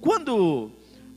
Quando 0.00 0.70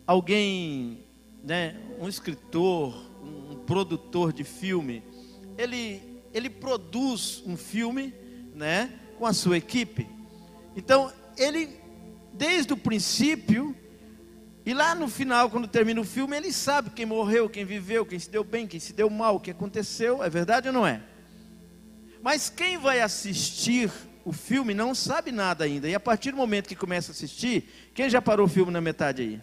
alguém, 0.08 1.06
né, 1.44 1.76
um 2.00 2.08
escritor, 2.08 2.94
um 3.24 3.56
produtor 3.66 4.34
de 4.34 4.44
filme, 4.44 5.04
ele, 5.58 6.22
ele 6.34 6.50
produz 6.50 7.44
um 7.46 7.56
filme, 7.56 8.14
né, 8.56 8.92
com 9.18 9.26
a 9.26 9.34
sua 9.34 9.58
equipe. 9.58 10.08
Então, 10.76 11.12
ele, 11.38 11.70
desde 12.34 12.74
o 12.74 12.78
princípio, 12.78 13.76
e 14.66 14.74
lá 14.74 14.96
no 14.96 15.08
final, 15.08 15.50
quando 15.50 15.68
termina 15.68 16.02
o 16.02 16.06
filme, 16.06 16.36
ele 16.36 16.52
sabe 16.52 16.90
quem 16.90 17.06
morreu, 17.06 17.50
quem 17.50 17.66
viveu, 17.66 18.06
quem 18.06 18.20
se 18.20 18.30
deu 18.30 18.44
bem, 18.44 18.68
quem 18.68 18.80
se 18.80 18.94
deu 18.94 19.10
mal, 19.10 19.36
o 19.36 19.40
que 19.40 19.52
aconteceu, 19.52 20.24
é 20.24 20.30
verdade 20.30 20.68
ou 20.68 20.74
não 20.74 20.86
é? 20.86 21.02
Mas 22.22 22.50
quem 22.50 22.78
vai 22.78 23.02
assistir 23.02 23.92
o 24.24 24.32
filme 24.32 24.74
não 24.74 24.94
sabe 24.94 25.32
nada 25.32 25.64
ainda. 25.64 25.90
E 25.90 25.96
a 25.96 26.00
partir 26.00 26.32
do 26.32 26.38
momento 26.38 26.68
que 26.68 26.76
começa 26.76 27.12
a 27.12 27.14
assistir, 27.14 27.92
quem 27.94 28.10
já 28.10 28.22
parou 28.22 28.46
o 28.46 28.50
filme 28.50 28.72
na 28.72 28.82
metade 28.82 29.22
aí? 29.22 29.42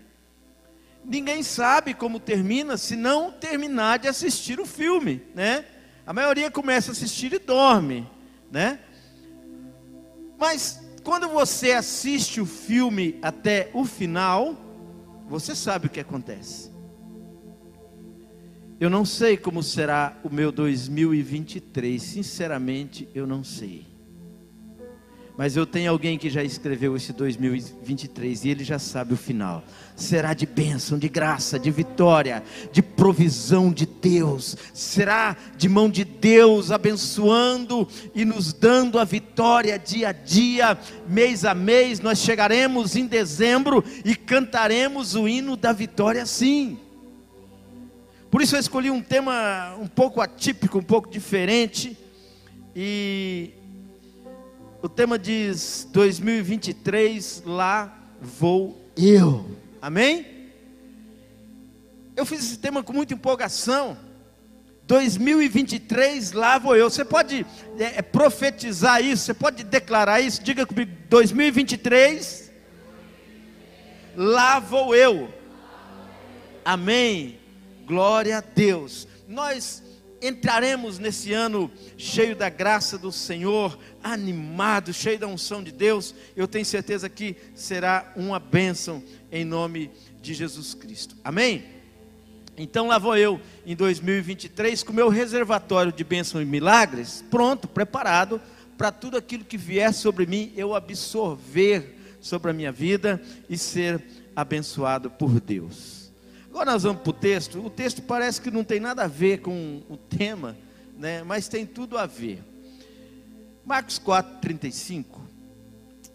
Ninguém 1.04 1.42
sabe 1.42 1.94
como 1.94 2.20
termina 2.20 2.76
se 2.76 2.96
não 2.96 3.32
terminar 3.32 3.98
de 3.98 4.08
assistir 4.08 4.60
o 4.60 4.66
filme, 4.66 5.22
né? 5.34 5.64
A 6.06 6.12
maioria 6.12 6.50
começa 6.50 6.90
a 6.90 6.92
assistir 6.92 7.32
e 7.32 7.38
dorme, 7.38 8.06
né? 8.50 8.80
Mas 10.38 10.80
quando 11.02 11.28
você 11.28 11.72
assiste 11.72 12.40
o 12.40 12.46
filme 12.46 13.18
até 13.22 13.70
o 13.72 13.84
final, 13.84 14.56
você 15.28 15.54
sabe 15.54 15.86
o 15.86 15.90
que 15.90 16.00
acontece. 16.00 16.70
Eu 18.80 18.88
não 18.88 19.04
sei 19.04 19.36
como 19.36 19.62
será 19.62 20.16
o 20.22 20.30
meu 20.30 20.52
2023, 20.52 22.00
sinceramente, 22.00 23.08
eu 23.12 23.26
não 23.26 23.42
sei. 23.42 23.97
Mas 25.38 25.56
eu 25.56 25.64
tenho 25.64 25.88
alguém 25.88 26.18
que 26.18 26.28
já 26.28 26.42
escreveu 26.42 26.96
esse 26.96 27.12
2023 27.12 28.44
e 28.44 28.48
ele 28.48 28.64
já 28.64 28.76
sabe 28.76 29.14
o 29.14 29.16
final. 29.16 29.62
Será 29.94 30.34
de 30.34 30.44
bênção, 30.44 30.98
de 30.98 31.08
graça, 31.08 31.60
de 31.60 31.70
vitória, 31.70 32.42
de 32.72 32.82
provisão 32.82 33.70
de 33.72 33.86
Deus. 33.86 34.56
Será 34.74 35.36
de 35.56 35.68
mão 35.68 35.88
de 35.88 36.04
Deus 36.04 36.72
abençoando 36.72 37.86
e 38.16 38.24
nos 38.24 38.52
dando 38.52 38.98
a 38.98 39.04
vitória 39.04 39.78
dia 39.78 40.08
a 40.08 40.12
dia, 40.12 40.76
mês 41.08 41.44
a 41.44 41.54
mês. 41.54 42.00
Nós 42.00 42.18
chegaremos 42.18 42.96
em 42.96 43.06
dezembro 43.06 43.84
e 44.04 44.16
cantaremos 44.16 45.14
o 45.14 45.28
hino 45.28 45.56
da 45.56 45.72
vitória 45.72 46.26
sim. 46.26 46.80
Por 48.28 48.42
isso 48.42 48.56
eu 48.56 48.60
escolhi 48.60 48.90
um 48.90 49.00
tema 49.00 49.76
um 49.78 49.86
pouco 49.86 50.20
atípico, 50.20 50.78
um 50.78 50.82
pouco 50.82 51.08
diferente. 51.08 51.96
E 52.74 53.52
o 54.80 54.88
tema 54.88 55.18
diz: 55.18 55.88
2023, 55.92 57.42
lá 57.44 57.96
vou 58.20 58.80
eu. 58.96 59.50
Amém? 59.80 60.38
Eu 62.16 62.26
fiz 62.26 62.40
esse 62.40 62.58
tema 62.58 62.82
com 62.82 62.92
muita 62.92 63.14
empolgação. 63.14 63.96
2023, 64.86 66.32
lá 66.32 66.58
vou 66.58 66.74
eu. 66.74 66.88
Você 66.88 67.04
pode 67.04 67.44
é, 67.78 67.98
é, 67.98 68.02
profetizar 68.02 69.04
isso, 69.04 69.24
você 69.24 69.34
pode 69.34 69.62
declarar 69.64 70.20
isso. 70.20 70.42
Diga 70.42 70.64
comigo: 70.64 70.92
2023, 71.08 72.50
lá 74.16 74.58
vou 74.58 74.94
eu. 74.94 75.32
Amém. 76.64 77.38
Glória 77.86 78.38
a 78.38 78.40
Deus. 78.40 79.08
Nós 79.26 79.82
entraremos 80.20 80.98
nesse 80.98 81.32
ano 81.32 81.70
cheio 81.96 82.34
da 82.34 82.48
graça 82.48 82.98
do 82.98 83.12
Senhor, 83.12 83.78
animado, 84.02 84.92
cheio 84.92 85.18
da 85.18 85.26
unção 85.26 85.62
de 85.62 85.72
Deus. 85.72 86.14
Eu 86.36 86.48
tenho 86.48 86.64
certeza 86.64 87.08
que 87.08 87.36
será 87.54 88.12
uma 88.16 88.38
bênção 88.38 89.02
em 89.30 89.44
nome 89.44 89.90
de 90.20 90.34
Jesus 90.34 90.74
Cristo. 90.74 91.16
Amém? 91.22 91.64
Então 92.56 92.88
lá 92.88 92.98
vou 92.98 93.16
eu 93.16 93.40
em 93.64 93.76
2023 93.76 94.82
com 94.82 94.92
meu 94.92 95.08
reservatório 95.08 95.92
de 95.92 96.02
bênçãos 96.02 96.42
e 96.42 96.46
milagres 96.46 97.24
pronto, 97.30 97.68
preparado 97.68 98.40
para 98.76 98.90
tudo 98.90 99.16
aquilo 99.16 99.44
que 99.44 99.56
vier 99.56 99.92
sobre 99.94 100.26
mim 100.26 100.52
eu 100.56 100.74
absorver 100.74 101.96
sobre 102.20 102.50
a 102.50 102.54
minha 102.54 102.72
vida 102.72 103.22
e 103.48 103.56
ser 103.56 104.02
abençoado 104.34 105.10
por 105.10 105.40
Deus. 105.40 105.97
Agora 106.50 106.72
nós 106.72 106.82
vamos 106.82 107.02
para 107.02 107.10
o 107.10 107.12
texto. 107.12 107.64
O 107.64 107.70
texto 107.70 108.02
parece 108.02 108.40
que 108.40 108.50
não 108.50 108.64
tem 108.64 108.80
nada 108.80 109.04
a 109.04 109.06
ver 109.06 109.40
com 109.40 109.82
o 109.88 109.96
tema, 109.96 110.56
né? 110.96 111.22
mas 111.22 111.48
tem 111.48 111.66
tudo 111.66 111.96
a 111.98 112.06
ver. 112.06 112.42
Marcos 113.64 113.98
4, 113.98 114.40
35. 114.40 115.20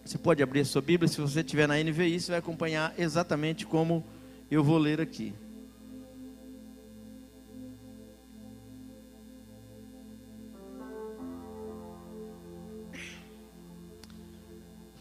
Você 0.04 0.18
pode 0.18 0.42
abrir 0.42 0.60
a 0.60 0.64
sua 0.64 0.82
Bíblia, 0.82 1.08
se 1.08 1.20
você 1.20 1.42
tiver 1.42 1.66
na 1.66 1.76
NVI, 1.76 2.20
você 2.20 2.32
vai 2.32 2.38
acompanhar 2.38 2.92
exatamente 2.98 3.64
como 3.64 4.04
eu 4.50 4.62
vou 4.62 4.76
ler 4.76 5.00
aqui. 5.00 5.32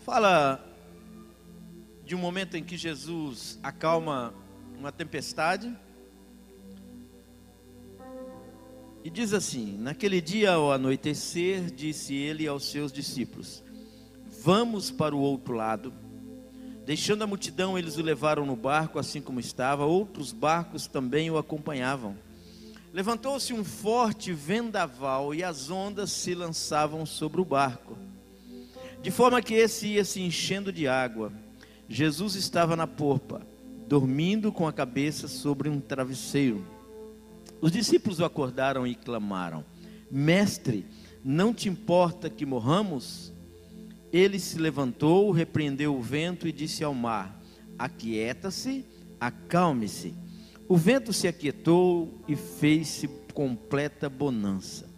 Fala 0.05 0.63
de 2.05 2.13
um 2.13 2.19
momento 2.19 2.55
em 2.55 2.63
que 2.63 2.77
Jesus 2.77 3.57
acalma 3.63 4.33
uma 4.83 4.91
tempestade. 4.91 5.73
E 9.01 9.09
diz 9.09 9.33
assim: 9.33 9.77
Naquele 9.77 10.19
dia 10.19 10.51
ao 10.51 10.73
anoitecer, 10.73 11.71
disse 11.71 12.13
ele 12.13 12.45
aos 12.45 12.69
seus 12.69 12.91
discípulos: 12.91 13.63
Vamos 14.43 14.91
para 14.91 15.15
o 15.15 15.19
outro 15.19 15.53
lado. 15.53 15.93
Deixando 16.85 17.23
a 17.23 17.27
multidão, 17.27 17.77
eles 17.77 17.97
o 17.97 18.01
levaram 18.01 18.45
no 18.45 18.57
barco, 18.57 18.99
assim 18.99 19.21
como 19.21 19.39
estava. 19.39 19.85
Outros 19.85 20.33
barcos 20.33 20.85
também 20.85 21.31
o 21.31 21.37
acompanhavam. 21.37 22.17
Levantou-se 22.91 23.53
um 23.53 23.63
forte 23.63 24.33
vendaval 24.33 25.33
e 25.33 25.45
as 25.45 25.69
ondas 25.69 26.11
se 26.11 26.35
lançavam 26.35 27.05
sobre 27.05 27.39
o 27.39 27.45
barco, 27.45 27.97
de 29.01 29.09
forma 29.09 29.41
que 29.41 29.53
esse 29.53 29.87
ia 29.87 30.03
se 30.03 30.19
enchendo 30.19 30.73
de 30.73 30.89
água. 30.89 31.31
Jesus 31.87 32.35
estava 32.35 32.75
na 32.75 32.85
porpa 32.85 33.52
dormindo 33.87 34.51
com 34.51 34.67
a 34.67 34.73
cabeça 34.73 35.27
sobre 35.27 35.69
um 35.69 35.79
travesseiro. 35.79 36.65
Os 37.61 37.71
discípulos 37.71 38.19
o 38.19 38.25
acordaram 38.25 38.85
e 38.85 38.95
clamaram: 38.95 39.63
Mestre, 40.11 40.85
não 41.23 41.53
te 41.53 41.69
importa 41.69 42.29
que 42.29 42.45
morramos? 42.45 43.31
Ele 44.11 44.39
se 44.39 44.59
levantou, 44.59 45.31
repreendeu 45.31 45.95
o 45.95 46.01
vento 46.01 46.47
e 46.47 46.51
disse 46.51 46.83
ao 46.83 46.93
mar: 46.93 47.41
Aquieta-se, 47.77 48.85
acalme-se. 49.19 50.13
O 50.67 50.77
vento 50.77 51.11
se 51.13 51.27
aquietou 51.27 52.21
e 52.27 52.35
fez-se 52.35 53.07
completa 53.33 54.09
bonança. 54.09 54.89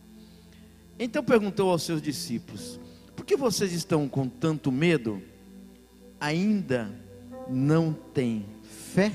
Então 0.98 1.24
perguntou 1.24 1.70
aos 1.70 1.84
seus 1.84 2.02
discípulos: 2.02 2.80
Por 3.16 3.26
que 3.26 3.36
vocês 3.36 3.74
estão 3.74 4.08
com 4.08 4.28
tanto 4.28 4.72
medo? 4.72 5.22
Ainda 6.20 6.92
não 7.48 7.94
têm 7.94 8.55
fé. 8.66 9.12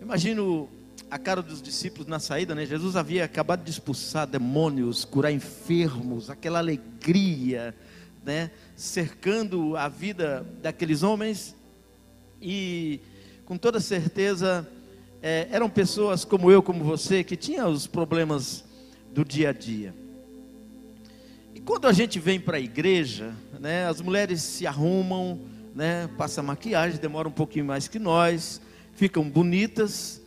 Imagino 0.00 0.68
a 1.10 1.18
cara 1.18 1.40
dos 1.40 1.62
discípulos 1.62 2.06
na 2.06 2.18
saída, 2.18 2.54
né? 2.54 2.66
Jesus 2.66 2.96
havia 2.96 3.24
acabado 3.24 3.64
de 3.64 3.70
expulsar 3.70 4.26
demônios, 4.26 5.04
curar 5.04 5.32
enfermos, 5.32 6.28
aquela 6.28 6.58
alegria, 6.58 7.74
né? 8.24 8.50
Cercando 8.76 9.76
a 9.76 9.88
vida 9.88 10.46
daqueles 10.62 11.02
homens 11.02 11.54
e 12.40 13.00
com 13.44 13.56
toda 13.56 13.80
certeza 13.80 14.68
é, 15.22 15.48
eram 15.50 15.70
pessoas 15.70 16.24
como 16.24 16.50
eu, 16.50 16.62
como 16.62 16.84
você, 16.84 17.22
que 17.22 17.36
tinham 17.36 17.70
os 17.70 17.86
problemas 17.86 18.64
do 19.12 19.24
dia 19.24 19.50
a 19.50 19.52
dia. 19.52 19.94
E 21.54 21.60
quando 21.60 21.86
a 21.86 21.92
gente 21.92 22.18
vem 22.18 22.40
para 22.40 22.56
a 22.56 22.60
igreja, 22.60 23.32
né? 23.60 23.86
As 23.86 24.00
mulheres 24.00 24.42
se 24.42 24.66
arrumam 24.66 25.53
né, 25.74 26.08
passa 26.16 26.42
maquiagem, 26.42 27.00
demora 27.00 27.28
um 27.28 27.32
pouquinho 27.32 27.64
mais 27.64 27.88
que 27.88 27.98
nós, 27.98 28.60
ficam 28.92 29.28
bonitas, 29.28 30.22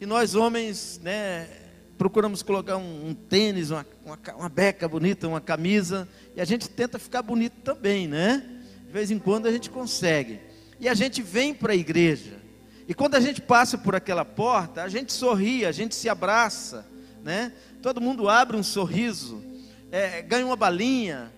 e 0.00 0.06
nós 0.06 0.34
homens, 0.34 1.00
né, 1.02 1.48
procuramos 1.96 2.42
colocar 2.42 2.76
um, 2.76 3.08
um 3.08 3.14
tênis, 3.14 3.70
uma, 3.70 3.86
uma, 4.04 4.18
uma, 4.36 4.48
beca 4.48 4.88
bonita, 4.88 5.28
uma 5.28 5.40
camisa, 5.40 6.08
e 6.34 6.40
a 6.40 6.44
gente 6.44 6.68
tenta 6.68 6.98
ficar 6.98 7.22
bonito 7.22 7.60
também, 7.62 8.08
né? 8.08 8.42
De 8.86 8.90
vez 8.90 9.10
em 9.10 9.18
quando 9.18 9.46
a 9.46 9.52
gente 9.52 9.68
consegue. 9.68 10.40
E 10.80 10.88
a 10.88 10.94
gente 10.94 11.20
vem 11.20 11.52
para 11.52 11.74
a 11.74 11.76
igreja. 11.76 12.40
E 12.88 12.94
quando 12.94 13.16
a 13.16 13.20
gente 13.20 13.42
passa 13.42 13.76
por 13.76 13.94
aquela 13.94 14.24
porta, 14.24 14.82
a 14.82 14.88
gente 14.88 15.12
sorri, 15.12 15.66
a 15.66 15.72
gente 15.72 15.94
se 15.94 16.08
abraça, 16.08 16.86
né? 17.22 17.52
Todo 17.82 18.00
mundo 18.00 18.30
abre 18.30 18.56
um 18.56 18.62
sorriso, 18.62 19.44
é, 19.92 20.22
ganha 20.22 20.46
uma 20.46 20.56
balinha, 20.56 21.30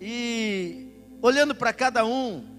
e 0.00 0.88
olhando 1.20 1.54
para 1.54 1.72
cada 1.72 2.04
um, 2.06 2.55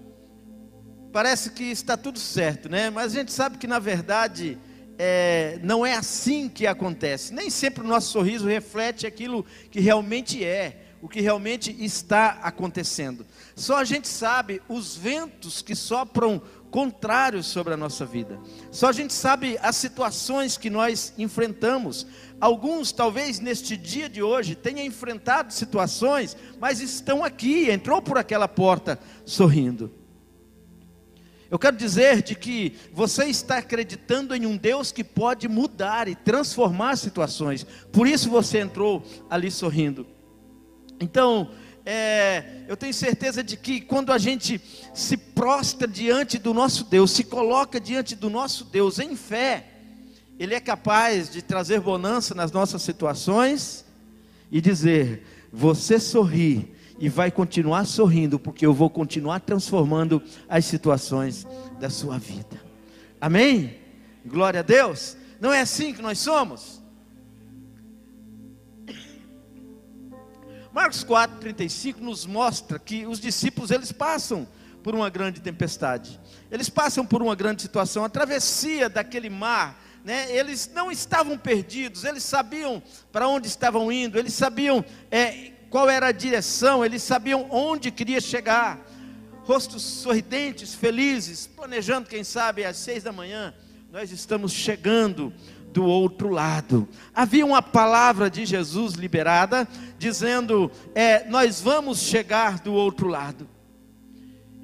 parece 1.18 1.50
que 1.50 1.64
está 1.64 1.96
tudo 1.96 2.16
certo, 2.16 2.68
né? 2.68 2.90
Mas 2.90 3.06
a 3.06 3.18
gente 3.18 3.32
sabe 3.32 3.58
que 3.58 3.66
na 3.66 3.80
verdade 3.80 4.56
é, 4.96 5.58
não 5.64 5.84
é 5.84 5.94
assim 5.94 6.48
que 6.48 6.64
acontece. 6.64 7.34
Nem 7.34 7.50
sempre 7.50 7.82
o 7.82 7.88
nosso 7.88 8.12
sorriso 8.12 8.46
reflete 8.46 9.04
aquilo 9.04 9.44
que 9.68 9.80
realmente 9.80 10.44
é, 10.44 10.80
o 11.02 11.08
que 11.08 11.20
realmente 11.20 11.74
está 11.80 12.38
acontecendo. 12.40 13.26
Só 13.56 13.78
a 13.78 13.84
gente 13.84 14.06
sabe 14.06 14.62
os 14.68 14.94
ventos 14.96 15.60
que 15.60 15.74
sopram 15.74 16.40
contrário 16.70 17.42
sobre 17.42 17.74
a 17.74 17.76
nossa 17.76 18.06
vida. 18.06 18.38
Só 18.70 18.86
a 18.86 18.92
gente 18.92 19.12
sabe 19.12 19.58
as 19.60 19.74
situações 19.74 20.56
que 20.56 20.70
nós 20.70 21.12
enfrentamos. 21.18 22.06
Alguns, 22.40 22.92
talvez 22.92 23.40
neste 23.40 23.76
dia 23.76 24.08
de 24.08 24.22
hoje, 24.22 24.54
tenham 24.54 24.86
enfrentado 24.86 25.52
situações, 25.52 26.36
mas 26.60 26.80
estão 26.80 27.24
aqui, 27.24 27.68
entrou 27.68 28.00
por 28.00 28.16
aquela 28.18 28.46
porta 28.46 29.00
sorrindo. 29.24 29.97
Eu 31.50 31.58
quero 31.58 31.76
dizer 31.76 32.22
de 32.22 32.34
que 32.34 32.74
você 32.92 33.24
está 33.24 33.58
acreditando 33.58 34.34
em 34.34 34.44
um 34.44 34.56
Deus 34.56 34.92
que 34.92 35.02
pode 35.02 35.48
mudar 35.48 36.06
e 36.06 36.14
transformar 36.14 36.96
situações. 36.96 37.66
Por 37.90 38.06
isso 38.06 38.28
você 38.28 38.58
entrou 38.58 39.02
ali 39.30 39.50
sorrindo. 39.50 40.06
Então, 41.00 41.50
é, 41.86 42.64
eu 42.68 42.76
tenho 42.76 42.92
certeza 42.92 43.42
de 43.42 43.56
que 43.56 43.80
quando 43.80 44.12
a 44.12 44.18
gente 44.18 44.60
se 44.92 45.16
prostra 45.16 45.88
diante 45.88 46.38
do 46.38 46.52
nosso 46.52 46.84
Deus, 46.84 47.12
se 47.12 47.24
coloca 47.24 47.80
diante 47.80 48.14
do 48.14 48.28
nosso 48.28 48.64
Deus 48.64 48.98
em 48.98 49.16
fé, 49.16 49.64
Ele 50.38 50.54
é 50.54 50.60
capaz 50.60 51.30
de 51.30 51.40
trazer 51.40 51.80
bonança 51.80 52.34
nas 52.34 52.52
nossas 52.52 52.82
situações 52.82 53.86
e 54.52 54.60
dizer: 54.60 55.24
Você 55.50 55.98
sorri 55.98 56.74
e 56.98 57.08
vai 57.08 57.30
continuar 57.30 57.84
sorrindo, 57.84 58.38
porque 58.38 58.66
eu 58.66 58.74
vou 58.74 58.90
continuar 58.90 59.40
transformando 59.40 60.22
as 60.48 60.64
situações 60.64 61.46
da 61.78 61.88
sua 61.88 62.18
vida. 62.18 62.60
Amém? 63.20 63.78
Glória 64.26 64.60
a 64.60 64.62
Deus. 64.62 65.16
Não 65.40 65.52
é 65.52 65.60
assim 65.60 65.94
que 65.94 66.02
nós 66.02 66.18
somos? 66.18 66.82
Marcos 70.72 71.02
4:35 71.02 72.00
nos 72.00 72.26
mostra 72.26 72.78
que 72.78 73.06
os 73.06 73.18
discípulos 73.18 73.70
eles 73.70 73.90
passam 73.90 74.46
por 74.82 74.94
uma 74.94 75.10
grande 75.10 75.40
tempestade. 75.40 76.20
Eles 76.50 76.68
passam 76.68 77.04
por 77.04 77.20
uma 77.20 77.34
grande 77.34 77.62
situação, 77.62 78.04
a 78.04 78.08
travessia 78.08 78.88
daquele 78.88 79.28
mar, 79.28 79.82
né? 80.04 80.30
Eles 80.30 80.70
não 80.72 80.90
estavam 80.90 81.36
perdidos, 81.36 82.04
eles 82.04 82.22
sabiam 82.22 82.82
para 83.10 83.28
onde 83.28 83.48
estavam 83.48 83.90
indo, 83.90 84.18
eles 84.18 84.34
sabiam 84.34 84.84
é, 85.10 85.52
qual 85.70 85.88
era 85.88 86.08
a 86.08 86.12
direção, 86.12 86.84
eles 86.84 87.02
sabiam 87.02 87.46
onde 87.50 87.90
queria 87.90 88.20
chegar. 88.20 88.78
Rostos 89.44 89.82
sorridentes, 89.82 90.74
felizes, 90.74 91.46
planejando, 91.46 92.08
quem 92.08 92.22
sabe, 92.22 92.64
às 92.64 92.76
seis 92.76 93.02
da 93.02 93.12
manhã, 93.12 93.54
nós 93.90 94.12
estamos 94.12 94.52
chegando 94.52 95.32
do 95.72 95.84
outro 95.84 96.28
lado. 96.28 96.88
Havia 97.14 97.46
uma 97.46 97.62
palavra 97.62 98.30
de 98.30 98.44
Jesus 98.44 98.94
liberada, 98.94 99.66
dizendo: 99.98 100.70
é, 100.94 101.26
Nós 101.28 101.60
vamos 101.60 102.00
chegar 102.00 102.58
do 102.58 102.72
outro 102.72 103.08
lado 103.08 103.48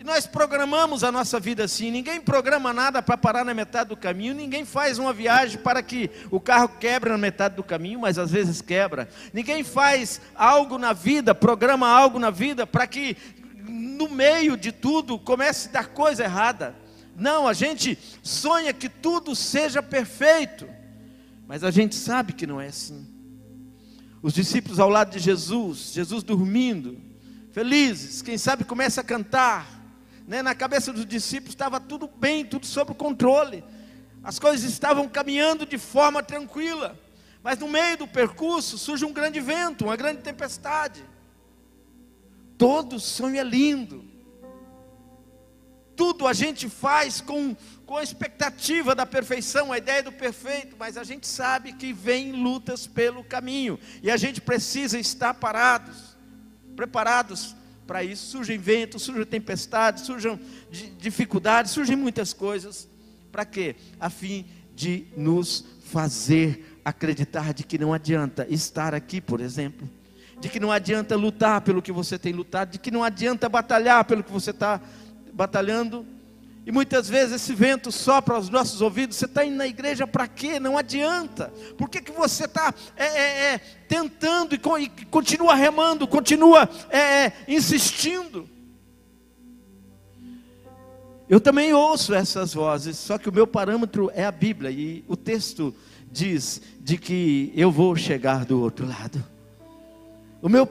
nós 0.04 0.26
programamos 0.26 1.02
a 1.02 1.10
nossa 1.10 1.40
vida 1.40 1.64
assim. 1.64 1.90
Ninguém 1.90 2.20
programa 2.20 2.74
nada 2.74 3.00
para 3.00 3.16
parar 3.16 3.42
na 3.42 3.54
metade 3.54 3.88
do 3.88 3.96
caminho. 3.96 4.34
Ninguém 4.34 4.62
faz 4.62 4.98
uma 4.98 5.14
viagem 5.14 5.58
para 5.58 5.82
que 5.82 6.10
o 6.30 6.38
carro 6.38 6.68
quebre 6.78 7.08
na 7.08 7.16
metade 7.16 7.56
do 7.56 7.64
caminho, 7.64 8.00
mas 8.00 8.18
às 8.18 8.30
vezes 8.30 8.60
quebra. 8.60 9.08
Ninguém 9.32 9.64
faz 9.64 10.20
algo 10.34 10.76
na 10.76 10.92
vida, 10.92 11.34
programa 11.34 11.88
algo 11.88 12.18
na 12.18 12.28
vida 12.28 12.66
para 12.66 12.86
que 12.86 13.16
no 13.66 14.10
meio 14.10 14.58
de 14.58 14.72
tudo 14.72 15.18
comece 15.18 15.70
a 15.70 15.72
dar 15.72 15.86
coisa 15.86 16.22
errada. 16.22 16.76
Não, 17.16 17.48
a 17.48 17.54
gente 17.54 17.98
sonha 18.22 18.74
que 18.74 18.90
tudo 18.90 19.34
seja 19.34 19.82
perfeito, 19.82 20.68
mas 21.48 21.64
a 21.64 21.70
gente 21.70 21.94
sabe 21.94 22.34
que 22.34 22.46
não 22.46 22.60
é 22.60 22.66
assim. 22.66 23.08
Os 24.20 24.34
discípulos 24.34 24.78
ao 24.78 24.90
lado 24.90 25.12
de 25.12 25.18
Jesus, 25.18 25.92
Jesus 25.94 26.22
dormindo, 26.22 27.00
felizes, 27.52 28.20
quem 28.20 28.36
sabe 28.36 28.64
começa 28.64 29.00
a 29.00 29.04
cantar 29.04 29.73
né, 30.26 30.42
na 30.42 30.54
cabeça 30.54 30.92
dos 30.92 31.04
discípulos 31.04 31.54
estava 31.54 31.78
tudo 31.78 32.08
bem, 32.08 32.44
tudo 32.44 32.66
sob 32.66 32.94
controle. 32.94 33.62
As 34.22 34.38
coisas 34.38 34.70
estavam 34.70 35.06
caminhando 35.08 35.66
de 35.66 35.76
forma 35.76 36.22
tranquila. 36.22 36.98
Mas 37.42 37.58
no 37.58 37.68
meio 37.68 37.98
do 37.98 38.08
percurso 38.08 38.78
surge 38.78 39.04
um 39.04 39.12
grande 39.12 39.38
vento, 39.38 39.84
uma 39.84 39.96
grande 39.96 40.22
tempestade. 40.22 41.04
Todo 42.56 42.98
sonho 42.98 43.38
é 43.38 43.44
lindo. 43.44 44.02
Tudo 45.94 46.26
a 46.26 46.32
gente 46.32 46.70
faz 46.70 47.20
com, 47.20 47.54
com 47.84 47.98
a 47.98 48.02
expectativa 48.02 48.94
da 48.94 49.04
perfeição, 49.04 49.72
a 49.72 49.78
ideia 49.78 50.02
do 50.02 50.10
perfeito, 50.10 50.74
mas 50.78 50.96
a 50.96 51.04
gente 51.04 51.26
sabe 51.26 51.74
que 51.74 51.92
vem 51.92 52.32
lutas 52.32 52.86
pelo 52.86 53.22
caminho 53.22 53.78
e 54.02 54.10
a 54.10 54.16
gente 54.16 54.40
precisa 54.40 54.98
estar 54.98 55.34
parados, 55.34 56.16
preparados 56.74 57.54
para 57.86 58.02
isso. 58.02 58.26
Surgem 58.26 58.58
ventos, 58.58 59.02
surgem 59.02 59.24
tempestades, 59.24 60.04
surgem 60.04 60.38
dificuldades, 60.98 61.72
surgem 61.72 61.96
muitas 61.96 62.32
coisas. 62.32 62.88
Para 63.30 63.44
quê? 63.44 63.76
A 63.98 64.08
fim 64.10 64.46
de 64.74 65.06
nos 65.16 65.64
fazer 65.84 66.78
acreditar 66.84 67.54
de 67.54 67.64
que 67.64 67.78
não 67.78 67.92
adianta 67.92 68.46
estar 68.50 68.94
aqui, 68.94 69.20
por 69.20 69.40
exemplo. 69.40 69.88
De 70.40 70.48
que 70.48 70.60
não 70.60 70.70
adianta 70.70 71.16
lutar 71.16 71.60
pelo 71.60 71.80
que 71.80 71.92
você 71.92 72.18
tem 72.18 72.32
lutado, 72.32 72.72
de 72.72 72.78
que 72.78 72.90
não 72.90 73.02
adianta 73.02 73.48
batalhar 73.48 74.04
pelo 74.04 74.22
que 74.22 74.32
você 74.32 74.50
está 74.50 74.80
batalhando, 75.32 76.06
e 76.66 76.72
muitas 76.72 77.08
vezes 77.08 77.34
esse 77.42 77.54
vento 77.54 77.92
sopra 77.92 78.36
aos 78.36 78.48
nossos 78.48 78.80
ouvidos. 78.80 79.16
Você 79.16 79.26
está 79.26 79.44
indo 79.44 79.56
na 79.56 79.66
igreja 79.66 80.06
para 80.06 80.26
quê? 80.26 80.58
Não 80.58 80.78
adianta. 80.78 81.52
Por 81.76 81.90
que, 81.90 82.00
que 82.00 82.12
você 82.12 82.46
está 82.46 82.72
é, 82.96 83.04
é, 83.04 83.54
é, 83.54 83.58
tentando 83.86 84.54
e, 84.54 84.60
e, 84.78 85.04
continua 85.06 85.54
remando, 85.54 86.06
continua 86.06 86.68
é, 86.88 86.98
é, 86.98 87.32
insistindo? 87.46 88.48
Eu 91.28 91.40
também 91.40 91.72
ouço 91.74 92.14
essas 92.14 92.54
vozes, 92.54 92.96
só 92.96 93.18
que 93.18 93.28
o 93.28 93.32
meu 93.32 93.46
parâmetro 93.46 94.10
é 94.14 94.24
a 94.24 94.32
Bíblia 94.32 94.70
e 94.70 95.04
o 95.06 95.16
texto 95.16 95.74
diz 96.10 96.62
de 96.80 96.96
que 96.96 97.52
eu 97.54 97.70
vou 97.70 97.94
chegar 97.96 98.44
do 98.44 98.60
outro 98.60 98.86
lado. 98.86 99.33
O 100.44 100.48
meu, 100.50 100.68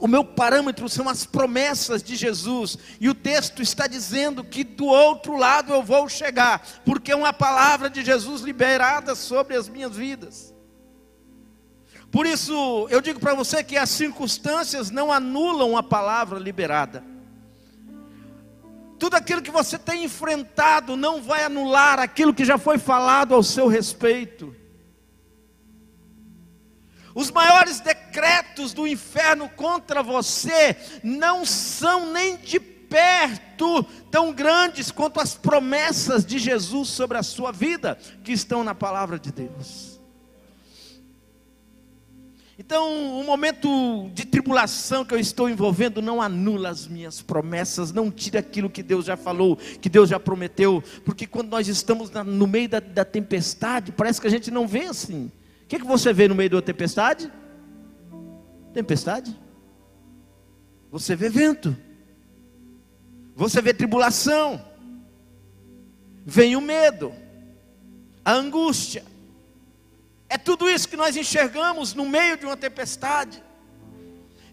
o 0.00 0.08
meu 0.08 0.24
parâmetro 0.24 0.88
são 0.88 1.08
as 1.08 1.24
promessas 1.24 2.02
de 2.02 2.16
Jesus, 2.16 2.76
e 3.00 3.08
o 3.08 3.14
texto 3.14 3.62
está 3.62 3.86
dizendo 3.86 4.42
que 4.42 4.64
do 4.64 4.86
outro 4.86 5.36
lado 5.36 5.72
eu 5.72 5.84
vou 5.84 6.08
chegar, 6.08 6.60
porque 6.84 7.12
é 7.12 7.14
uma 7.14 7.32
palavra 7.32 7.88
de 7.88 8.04
Jesus 8.04 8.42
liberada 8.42 9.14
sobre 9.14 9.54
as 9.54 9.68
minhas 9.68 9.94
vidas. 9.94 10.52
Por 12.10 12.26
isso, 12.26 12.88
eu 12.90 13.00
digo 13.00 13.20
para 13.20 13.34
você 13.34 13.62
que 13.62 13.76
as 13.76 13.88
circunstâncias 13.88 14.90
não 14.90 15.12
anulam 15.12 15.76
a 15.76 15.82
palavra 15.82 16.36
liberada. 16.36 17.04
Tudo 18.98 19.14
aquilo 19.14 19.42
que 19.42 19.52
você 19.52 19.78
tem 19.78 20.02
enfrentado 20.02 20.96
não 20.96 21.22
vai 21.22 21.44
anular 21.44 22.00
aquilo 22.00 22.34
que 22.34 22.44
já 22.44 22.58
foi 22.58 22.78
falado 22.78 23.32
ao 23.32 23.44
seu 23.44 23.68
respeito. 23.68 24.56
Os 27.14 27.30
maiores 27.30 27.80
decretos 28.08 28.72
do 28.72 28.86
inferno 28.86 29.48
contra 29.50 30.02
você 30.02 30.76
não 31.02 31.44
são 31.44 32.12
nem 32.12 32.36
de 32.36 32.58
perto 32.58 33.82
tão 34.10 34.32
grandes 34.32 34.90
quanto 34.90 35.20
as 35.20 35.34
promessas 35.34 36.24
de 36.24 36.38
Jesus 36.38 36.88
sobre 36.88 37.18
a 37.18 37.22
sua 37.22 37.52
vida, 37.52 37.98
que 38.24 38.32
estão 38.32 38.64
na 38.64 38.74
palavra 38.74 39.18
de 39.18 39.30
Deus. 39.30 39.98
Então, 42.58 43.20
o 43.20 43.24
momento 43.24 44.10
de 44.12 44.26
tribulação 44.26 45.04
que 45.04 45.14
eu 45.14 45.18
estou 45.18 45.48
envolvendo 45.48 46.02
não 46.02 46.20
anula 46.20 46.70
as 46.70 46.88
minhas 46.88 47.22
promessas, 47.22 47.92
não 47.92 48.10
tira 48.10 48.40
aquilo 48.40 48.68
que 48.68 48.82
Deus 48.82 49.04
já 49.04 49.16
falou, 49.16 49.56
que 49.56 49.88
Deus 49.88 50.08
já 50.08 50.18
prometeu, 50.18 50.82
porque 51.04 51.24
quando 51.24 51.50
nós 51.50 51.68
estamos 51.68 52.10
no 52.10 52.46
meio 52.48 52.68
da, 52.68 52.80
da 52.80 53.04
tempestade, 53.04 53.92
parece 53.92 54.20
que 54.20 54.26
a 54.26 54.30
gente 54.30 54.50
não 54.50 54.66
vê 54.66 54.86
assim. 54.86 55.30
O 55.64 55.68
que, 55.68 55.78
que 55.78 55.86
você 55.86 56.12
vê 56.12 56.26
no 56.26 56.34
meio 56.34 56.50
da 56.50 56.62
tempestade? 56.62 57.30
Tempestade. 58.78 59.36
Você 60.88 61.16
vê 61.16 61.28
vento. 61.28 61.76
Você 63.34 63.60
vê 63.60 63.74
tribulação. 63.74 64.64
Vem 66.24 66.54
o 66.54 66.60
medo. 66.60 67.12
A 68.24 68.34
angústia. 68.34 69.04
É 70.28 70.38
tudo 70.38 70.70
isso 70.70 70.88
que 70.88 70.96
nós 70.96 71.16
enxergamos 71.16 71.92
no 71.92 72.08
meio 72.08 72.38
de 72.38 72.46
uma 72.46 72.56
tempestade. 72.56 73.42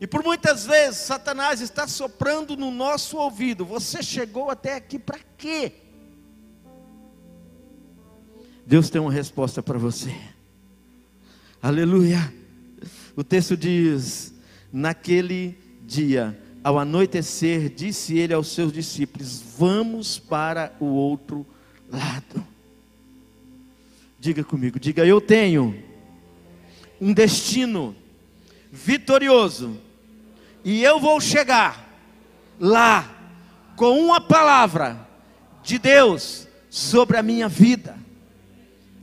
E 0.02 0.08
por 0.08 0.24
muitas 0.24 0.66
vezes 0.66 1.02
Satanás 1.02 1.62
está 1.62 1.88
soprando 1.88 2.58
no 2.58 2.72
nosso 2.72 3.18
ouvido: 3.18 3.64
Você 3.64 4.02
chegou 4.02 4.50
até 4.50 4.74
aqui 4.74 4.98
para 4.98 5.20
quê? 5.38 5.72
Deus 8.66 8.90
tem 8.90 9.00
uma 9.00 9.12
resposta 9.12 9.62
para 9.62 9.78
você. 9.78 10.20
Aleluia. 11.62 12.45
O 13.16 13.24
texto 13.24 13.56
diz: 13.56 14.34
Naquele 14.72 15.58
dia, 15.82 16.38
ao 16.64 16.78
anoitecer, 16.78 17.70
disse 17.70 18.18
ele 18.18 18.34
aos 18.34 18.48
seus 18.48 18.74
discípulos: 18.74 19.42
Vamos 19.58 20.20
para 20.20 20.74
o 20.80 20.86
outro 20.86 21.46
lado. 21.90 22.46
Diga 24.20 24.44
comigo, 24.44 24.80
diga: 24.80 25.06
Eu 25.06 25.22
tenho 25.22 25.82
um 27.00 27.14
destino 27.14 27.96
vitorioso, 28.72 29.80
e 30.64 30.84
eu 30.84 31.00
vou 31.00 31.22
chegar 31.22 31.88
lá 32.60 33.12
com 33.76 34.00
uma 34.00 34.20
palavra 34.20 35.08
de 35.64 35.78
Deus 35.78 36.48
sobre 36.70 37.18
a 37.18 37.24
minha 37.24 37.48
vida. 37.48 37.98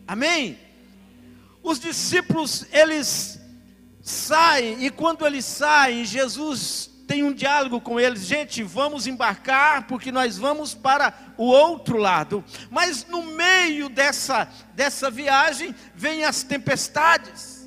Amém? 0.07 0.59
Os 1.63 1.79
discípulos, 1.79 2.67
eles 2.73 3.42
saem, 4.03 4.85
e 4.85 4.91
quando 4.91 5.25
eles 5.25 5.45
saem, 5.45 6.05
Jesus 6.05 6.91
tem 7.07 7.23
um 7.23 7.33
diálogo 7.33 7.81
com 7.81 8.01
eles: 8.01 8.27
gente, 8.27 8.63
vamos 8.63 9.07
embarcar, 9.07 9.87
porque 9.87 10.11
nós 10.11 10.39
vamos 10.39 10.75
para 10.75 11.15
o 11.37 11.45
outro 11.45 11.97
lado. 11.97 12.45
Mas 12.71 13.07
no 13.07 13.23
meio 13.23 13.89
dessa, 13.89 14.49
dessa 14.75 15.11
viagem, 15.11 15.75
vem 15.95 16.25
as 16.25 16.43
tempestades. 16.43 17.63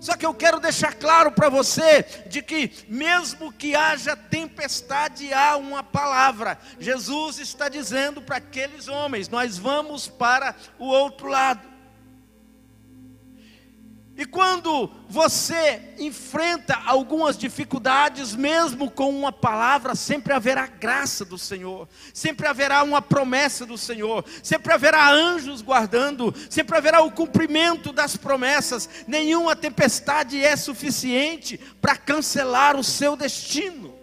Só 0.00 0.16
que 0.16 0.26
eu 0.26 0.34
quero 0.34 0.58
deixar 0.58 0.94
claro 0.94 1.30
para 1.30 1.48
você 1.48 2.02
de 2.26 2.42
que 2.42 2.72
mesmo 2.88 3.52
que 3.52 3.76
haja 3.76 4.16
tempestade, 4.16 5.32
há 5.32 5.56
uma 5.56 5.84
palavra. 5.84 6.58
Jesus 6.80 7.38
está 7.38 7.68
dizendo 7.68 8.20
para 8.20 8.38
aqueles 8.38 8.88
homens: 8.88 9.28
nós 9.28 9.58
vamos 9.58 10.08
para 10.08 10.56
o 10.78 10.86
outro 10.86 11.28
lado. 11.28 11.71
E 14.14 14.26
quando 14.26 14.90
você 15.08 15.94
enfrenta 15.98 16.78
algumas 16.84 17.36
dificuldades, 17.36 18.34
mesmo 18.34 18.90
com 18.90 19.08
uma 19.08 19.32
palavra, 19.32 19.94
sempre 19.94 20.34
haverá 20.34 20.66
graça 20.66 21.24
do 21.24 21.38
Senhor, 21.38 21.88
sempre 22.12 22.46
haverá 22.46 22.82
uma 22.82 23.00
promessa 23.00 23.64
do 23.64 23.78
Senhor, 23.78 24.22
sempre 24.42 24.70
haverá 24.70 25.10
anjos 25.10 25.62
guardando, 25.62 26.34
sempre 26.50 26.76
haverá 26.76 27.00
o 27.00 27.10
cumprimento 27.10 27.90
das 27.90 28.14
promessas. 28.14 28.88
Nenhuma 29.06 29.56
tempestade 29.56 30.38
é 30.44 30.56
suficiente 30.56 31.58
para 31.80 31.96
cancelar 31.96 32.76
o 32.76 32.84
seu 32.84 33.16
destino. 33.16 33.94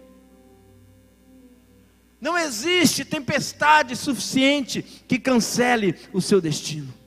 Não 2.20 2.36
existe 2.36 3.04
tempestade 3.04 3.94
suficiente 3.94 4.82
que 4.82 5.20
cancele 5.20 5.94
o 6.12 6.20
seu 6.20 6.40
destino. 6.40 6.99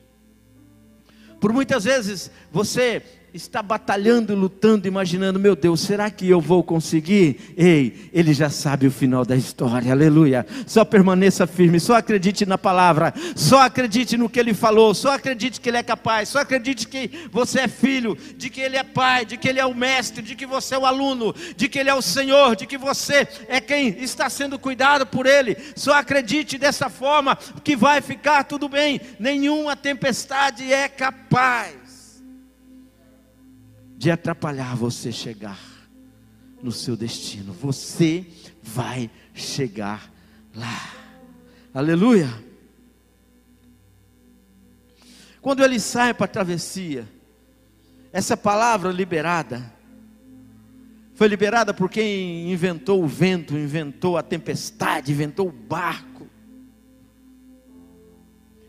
Por 1.44 1.52
muitas 1.52 1.84
vezes 1.84 2.32
você 2.54 3.04
está 3.34 3.64
batalhando, 3.64 4.36
lutando, 4.36 4.88
imaginando, 4.88 5.40
meu 5.40 5.56
Deus, 5.56 5.82
será 5.82 6.12
que 6.12 6.30
eu 6.30 6.40
vou 6.40 6.62
conseguir? 6.62 7.54
Ei, 7.58 8.10
ele 8.14 8.32
já 8.32 8.48
sabe 8.48 8.86
o 8.86 8.92
final 8.92 9.26
da 9.26 9.36
história, 9.36 9.92
aleluia. 9.92 10.46
Só 10.68 10.86
permaneça 10.86 11.48
firme, 11.48 11.80
só 11.80 11.96
acredite 11.96 12.46
na 12.46 12.60
palavra, 12.60 13.12
só 13.36 13.62
acredite 13.62 14.18
no 14.18 14.30
que 14.30 14.40
ele 14.40 14.54
falou, 14.54 14.94
só 14.94 15.14
acredite 15.14 15.60
que 15.60 15.68
ele 15.68 15.78
é 15.78 15.84
capaz, 15.84 16.30
só 16.30 16.40
acredite 16.40 16.88
que 16.88 17.10
você 17.32 17.62
é 17.62 17.68
filho, 17.68 18.16
de 18.38 18.52
que 18.52 18.62
ele 18.62 18.78
é 18.78 18.84
pai, 18.84 19.26
de 19.26 19.36
que 19.36 19.50
ele 19.50 19.60
é 19.60 19.66
o 19.66 19.74
mestre, 19.74 20.22
de 20.22 20.36
que 20.36 20.46
você 20.46 20.76
é 20.76 20.78
o 20.78 20.86
aluno, 20.86 21.34
de 21.58 21.68
que 21.68 21.80
ele 21.80 21.90
é 21.90 21.96
o 21.96 22.04
Senhor, 22.04 22.56
de 22.56 22.68
que 22.68 22.78
você 22.78 23.28
é 23.48 23.60
quem 23.60 23.90
está 24.00 24.30
sendo 24.30 24.60
cuidado 24.60 25.08
por 25.08 25.26
ele. 25.26 25.58
Só 25.76 25.96
acredite 25.96 26.60
dessa 26.60 26.88
forma 26.88 27.36
que 27.64 27.76
vai 27.76 28.00
ficar 28.00 28.44
tudo 28.44 28.70
bem. 28.70 29.02
Nenhuma 29.20 29.76
tempestade 29.76 30.72
é 30.72 30.88
capaz 30.88 31.83
de 34.04 34.12
atrapalhar 34.12 34.76
você 34.76 35.14
chegar 35.14 35.58
no 36.62 36.74
seu 36.74 36.98
destino. 36.98 37.54
Você 37.54 38.28
vai 38.62 39.10
chegar 39.34 40.12
lá. 40.54 40.94
Aleluia. 41.74 42.28
Quando 45.42 45.64
ele 45.64 45.80
sai 45.80 46.14
para 46.14 46.26
a 46.26 46.28
travessia, 46.28 47.08
essa 48.12 48.36
palavra 48.36 48.92
liberada 48.92 49.74
foi 51.16 51.30
liberada 51.30 51.74
por 51.74 51.90
quem 51.90 52.52
inventou 52.52 53.02
o 53.02 53.08
vento, 53.08 53.58
inventou 53.58 54.18
a 54.18 54.24
tempestade, 54.24 55.14
inventou 55.14 55.48
o 55.48 55.52
barco. 55.52 56.28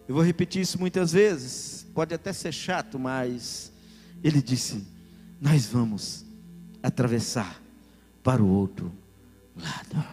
Eu 0.06 0.14
vou 0.14 0.22
repetir 0.22 0.62
isso 0.62 0.78
muitas 0.78 1.10
vezes, 1.10 1.84
pode 1.92 2.14
até 2.14 2.32
ser 2.32 2.52
chato, 2.52 3.00
mas 3.00 3.72
ele 4.22 4.40
disse: 4.40 4.93
nós 5.40 5.66
vamos 5.66 6.24
atravessar 6.82 7.60
para 8.22 8.42
o 8.42 8.48
outro 8.48 8.92
lado. 9.56 10.04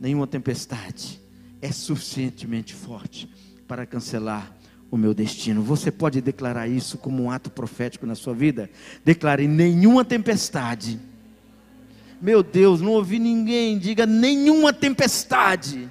Nenhuma 0.00 0.26
tempestade 0.26 1.20
é 1.60 1.72
suficientemente 1.72 2.74
forte 2.74 3.28
para 3.66 3.86
cancelar 3.86 4.54
o 4.90 4.96
meu 4.96 5.14
destino. 5.14 5.62
Você 5.62 5.90
pode 5.90 6.20
declarar 6.20 6.68
isso 6.68 6.98
como 6.98 7.22
um 7.22 7.30
ato 7.30 7.50
profético 7.50 8.06
na 8.06 8.14
sua 8.14 8.34
vida? 8.34 8.70
Declare: 9.04 9.48
nenhuma 9.48 10.04
tempestade. 10.04 11.00
Meu 12.20 12.42
Deus, 12.42 12.80
não 12.80 12.92
ouvi 12.92 13.18
ninguém. 13.18 13.78
Diga: 13.78 14.06
nenhuma 14.06 14.72
tempestade 14.72 15.88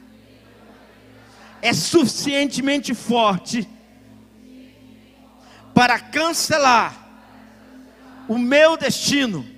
é 1.61 1.73
suficientemente 1.73 2.93
forte 2.93 3.67
para 5.73 5.99
cancelar 5.99 7.02
o 8.27 8.37
meu 8.37 8.77
destino. 8.77 9.53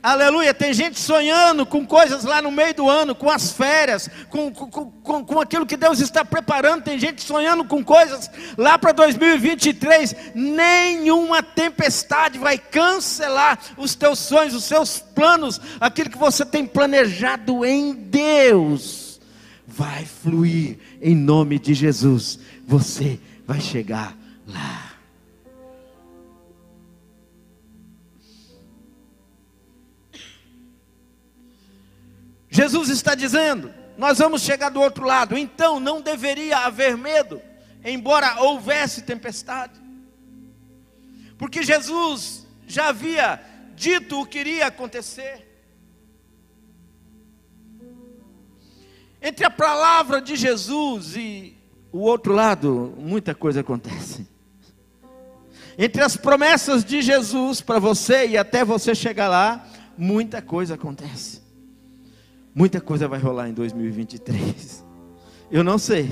Aleluia, 0.00 0.54
tem 0.54 0.72
gente 0.72 0.98
sonhando 1.00 1.66
com 1.66 1.84
coisas 1.84 2.22
lá 2.22 2.40
no 2.40 2.52
meio 2.52 2.72
do 2.72 2.88
ano, 2.88 3.16
com 3.16 3.28
as 3.28 3.50
férias, 3.50 4.08
com, 4.30 4.52
com, 4.52 4.70
com, 4.90 5.24
com 5.24 5.40
aquilo 5.40 5.66
que 5.66 5.76
Deus 5.76 5.98
está 5.98 6.24
preparando. 6.24 6.84
Tem 6.84 6.98
gente 6.98 7.20
sonhando 7.20 7.64
com 7.64 7.84
coisas 7.84 8.30
lá 8.56 8.78
para 8.78 8.92
2023. 8.92 10.14
Nenhuma 10.36 11.42
tempestade 11.42 12.38
vai 12.38 12.56
cancelar 12.56 13.58
os 13.76 13.96
teus 13.96 14.20
sonhos, 14.20 14.54
os 14.54 14.64
seus 14.64 15.00
planos, 15.00 15.60
aquilo 15.80 16.10
que 16.10 16.18
você 16.18 16.46
tem 16.46 16.64
planejado 16.64 17.64
em 17.64 17.92
Deus. 17.92 19.20
Vai 19.66 20.04
fluir 20.04 20.78
em 21.02 21.14
nome 21.14 21.58
de 21.58 21.74
Jesus. 21.74 22.38
Você 22.66 23.18
vai 23.44 23.60
chegar 23.60 24.16
lá. 24.46 24.87
Jesus 32.58 32.88
está 32.88 33.14
dizendo: 33.14 33.72
nós 33.96 34.18
vamos 34.18 34.42
chegar 34.42 34.68
do 34.68 34.80
outro 34.80 35.06
lado, 35.06 35.38
então 35.38 35.78
não 35.78 36.00
deveria 36.00 36.58
haver 36.58 36.96
medo, 36.96 37.40
embora 37.84 38.42
houvesse 38.42 39.02
tempestade, 39.02 39.80
porque 41.38 41.62
Jesus 41.62 42.44
já 42.66 42.88
havia 42.88 43.40
dito 43.76 44.20
o 44.20 44.26
que 44.26 44.40
iria 44.40 44.66
acontecer. 44.66 45.46
Entre 49.22 49.44
a 49.44 49.50
palavra 49.50 50.20
de 50.20 50.34
Jesus 50.34 51.14
e 51.14 51.56
o 51.92 52.00
outro 52.00 52.32
lado, 52.32 52.92
muita 52.98 53.36
coisa 53.36 53.60
acontece. 53.60 54.26
Entre 55.78 56.02
as 56.02 56.16
promessas 56.16 56.84
de 56.84 57.02
Jesus 57.02 57.60
para 57.60 57.78
você 57.78 58.26
e 58.26 58.36
até 58.36 58.64
você 58.64 58.96
chegar 58.96 59.28
lá, 59.28 59.64
muita 59.96 60.42
coisa 60.42 60.74
acontece. 60.74 61.37
Muita 62.58 62.80
coisa 62.80 63.06
vai 63.06 63.20
rolar 63.20 63.48
em 63.48 63.52
2023. 63.52 64.84
Eu 65.48 65.62
não 65.62 65.78
sei. 65.78 66.10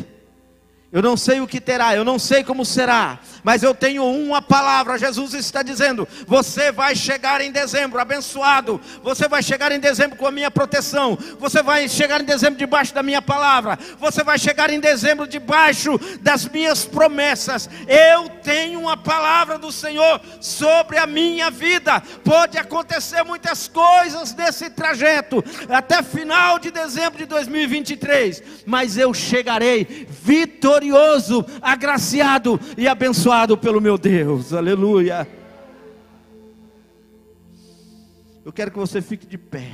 Eu 0.97 1.03
não 1.03 1.15
sei 1.15 1.43
o 1.43 1.47
que 1.47 1.61
terá, 1.61 1.95
eu 1.95 2.07
não 2.07 2.19
sei 2.19 2.43
como 2.43 2.65
será, 2.65 3.19
mas 3.45 3.63
eu 3.63 3.75
tenho 3.75 4.03
uma 4.03 4.41
palavra. 4.41 4.97
Jesus 4.97 5.35
está 5.35 5.63
dizendo: 5.63 6.09
você 6.27 6.73
vai 6.73 6.97
chegar 6.97 7.43
em 7.43 7.53
dezembro 7.53 8.01
abençoado, 8.01 8.81
você 9.03 9.29
vai 9.29 9.43
chegar 9.43 9.71
em 9.73 9.79
dezembro 9.79 10.17
com 10.17 10.27
a 10.27 10.31
minha 10.31 10.51
proteção, 10.51 11.19
você 11.39 11.63
vai 11.63 11.87
chegar 11.87 12.23
em 12.23 12.25
dezembro 12.25 12.59
debaixo 12.59 12.95
da 12.95 13.03
minha 13.03 13.21
palavra, 13.21 13.79
você 14.01 14.25
vai 14.25 14.39
chegar 14.39 14.71
em 14.71 14.81
dezembro 14.81 15.27
debaixo 15.27 16.01
das 16.23 16.49
minhas 16.49 16.87
promessas. 16.87 17.69
Eu 17.87 18.31
tenho 18.43 18.81
uma 18.81 18.97
palavra 18.97 19.59
do 19.59 19.71
Senhor 19.71 20.19
sobre 20.41 20.97
a 20.97 21.07
minha 21.07 21.51
vida. 21.51 22.03
Pode 22.25 22.57
acontecer 22.57 23.23
muitas 23.23 23.69
coisas 23.69 24.35
nesse 24.35 24.71
trajeto 24.71 25.45
até 25.69 26.03
final 26.03 26.59
de 26.59 26.71
dezembro 26.71 27.19
de 27.19 27.27
2023, 27.27 28.43
mas 28.65 28.97
eu 28.97 29.13
chegarei 29.13 30.07
vitorioso 30.09 30.86
agraciado 31.61 32.61
e 32.77 32.87
abençoado 32.87 33.57
pelo 33.57 33.81
meu 33.81 33.97
Deus. 33.97 34.53
Aleluia. 34.53 35.27
Eu 38.45 38.53
quero 38.53 38.71
que 38.71 38.79
você 38.79 39.03
fique 39.03 39.27
de 39.27 39.37
pé. 39.37 39.71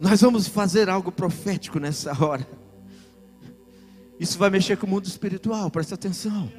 Nós 0.00 0.20
vamos 0.20 0.48
fazer 0.48 0.88
algo 0.88 1.12
profético 1.12 1.78
nessa 1.78 2.12
hora. 2.24 2.46
Isso 4.18 4.38
vai 4.38 4.50
mexer 4.50 4.76
com 4.76 4.86
o 4.86 4.90
mundo 4.90 5.06
espiritual, 5.06 5.70
presta 5.70 5.94
atenção. 5.94 6.52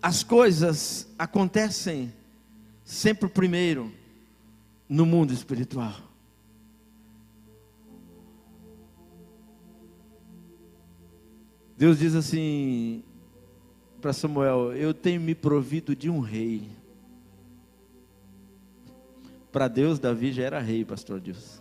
As 0.00 0.22
coisas 0.22 1.12
acontecem 1.18 2.12
sempre 2.88 3.28
primeiro 3.28 3.92
no 4.88 5.04
mundo 5.04 5.30
espiritual. 5.30 5.94
Deus 11.76 11.98
diz 11.98 12.14
assim: 12.14 13.04
para 14.00 14.14
Samuel: 14.14 14.72
Eu 14.72 14.94
tenho 14.94 15.20
me 15.20 15.34
provido 15.34 15.94
de 15.94 16.08
um 16.08 16.20
rei. 16.20 16.66
Para 19.52 19.68
Deus, 19.68 19.98
Davi 19.98 20.32
já 20.32 20.44
era 20.44 20.58
rei, 20.58 20.82
pastor 20.82 21.20
Deus. 21.20 21.60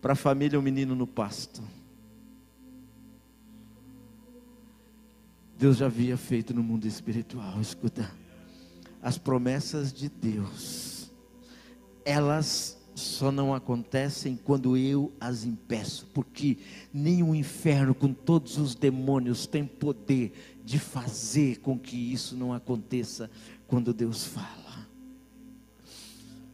Para 0.00 0.12
a 0.12 0.16
família, 0.16 0.58
um 0.58 0.62
menino 0.62 0.94
no 0.94 1.06
pasto. 1.06 1.62
Deus 5.58 5.78
já 5.78 5.86
havia 5.86 6.16
feito 6.16 6.54
no 6.54 6.62
mundo 6.62 6.86
espiritual. 6.86 7.60
Escuta, 7.60 8.10
as 9.04 9.18
promessas 9.18 9.92
de 9.92 10.08
Deus, 10.08 11.10
elas 12.06 12.78
só 12.94 13.30
não 13.30 13.54
acontecem 13.54 14.34
quando 14.34 14.78
eu 14.78 15.12
as 15.20 15.44
impeço, 15.44 16.06
porque 16.14 16.56
o 17.22 17.34
inferno, 17.34 17.94
com 17.94 18.14
todos 18.14 18.56
os 18.56 18.74
demônios, 18.74 19.46
tem 19.46 19.66
poder 19.66 20.56
de 20.64 20.78
fazer 20.78 21.58
com 21.58 21.78
que 21.78 21.96
isso 21.96 22.34
não 22.34 22.54
aconteça 22.54 23.30
quando 23.66 23.92
Deus 23.92 24.24
fala. 24.24 24.88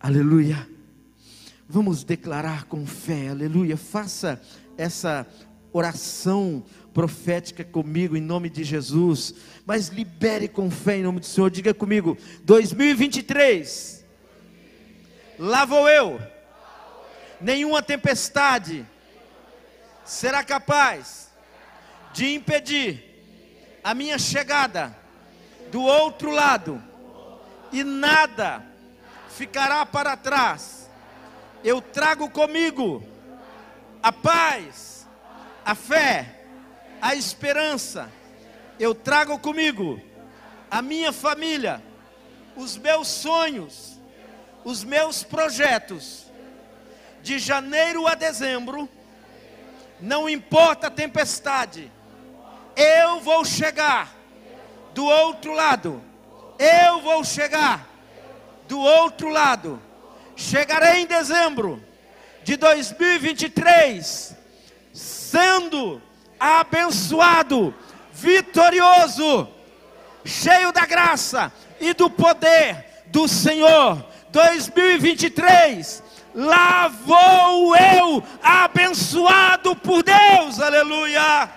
Aleluia. 0.01 0.69
Vamos 1.69 2.03
declarar 2.03 2.65
com 2.65 2.85
fé, 2.85 3.29
aleluia. 3.29 3.77
Faça 3.77 4.43
essa 4.77 5.25
oração 5.73 6.65
profética 6.93 7.65
comigo 7.65 8.17
em 8.17 8.21
nome 8.21 8.51
de 8.51 8.65
Jesus, 8.65 9.35
mas 9.65 9.89
libere 9.89 10.49
com 10.49 10.71
fé 10.71 10.99
em 10.99 11.03
nome 11.03 11.21
do 11.21 11.27
Senhor. 11.27 11.51
Diga 11.51 11.73
comigo: 11.73 12.17
2023, 12.43 14.05
lá 15.39 15.65
vou 15.65 15.89
eu, 15.89 16.21
nenhuma 17.41 17.83
tempestade 17.83 18.85
será 20.05 20.43
capaz 20.43 21.31
de 22.13 22.35
impedir 22.35 23.05
a 23.83 23.95
minha 23.95 24.19
chegada 24.19 24.97
do 25.71 25.83
outro 25.83 26.31
lado, 26.31 26.83
e 27.73 27.85
nada 27.85 28.65
ficará 29.29 29.87
para 29.87 30.17
trás. 30.17 30.91
Eu 31.63 31.81
trago 31.81 32.29
comigo 32.29 33.03
a 34.03 34.11
paz, 34.11 34.90
a 35.65 35.75
fé, 35.75 36.41
a 37.01 37.15
esperança. 37.15 38.11
Eu 38.79 38.95
trago 38.95 39.39
comigo 39.39 40.01
a 40.71 40.81
minha 40.81 41.13
família, 41.13 41.83
os 42.57 42.77
meus 42.77 43.09
sonhos, 43.09 43.99
os 44.65 44.85
meus 44.85 45.23
projetos. 45.23 46.27
De 47.23 47.39
janeiro 47.39 48.07
a 48.07 48.15
dezembro, 48.15 48.89
não 50.01 50.27
importa 50.27 50.87
a 50.87 50.91
tempestade, 50.91 51.93
eu 52.75 53.21
vou 53.21 53.45
chegar 53.45 54.15
do 54.95 55.05
outro 55.05 55.53
lado. 55.53 56.03
Eu 56.59 57.01
vou 57.01 57.23
chegar 57.25 57.87
do 58.67 58.79
outro 58.79 59.29
lado. 59.29 59.81
Chegarei 60.35 61.03
em 61.03 61.07
dezembro 61.07 61.83
de 62.43 62.57
2023 62.57 64.40
sendo 65.31 66.03
abençoado, 66.39 67.73
vitorioso, 68.13 69.47
cheio 70.25 70.73
da 70.73 70.85
graça 70.85 71.53
e 71.81 71.95
do 71.95 72.11
poder 72.11 73.05
do 73.07 73.29
Senhor. 73.29 74.05
2023, 74.33 76.03
lá 76.35 76.89
vou 76.89 77.77
eu, 77.77 78.23
abençoado 78.43 79.77
por 79.77 80.03
Deus, 80.03 80.61
aleluia. 80.61 81.49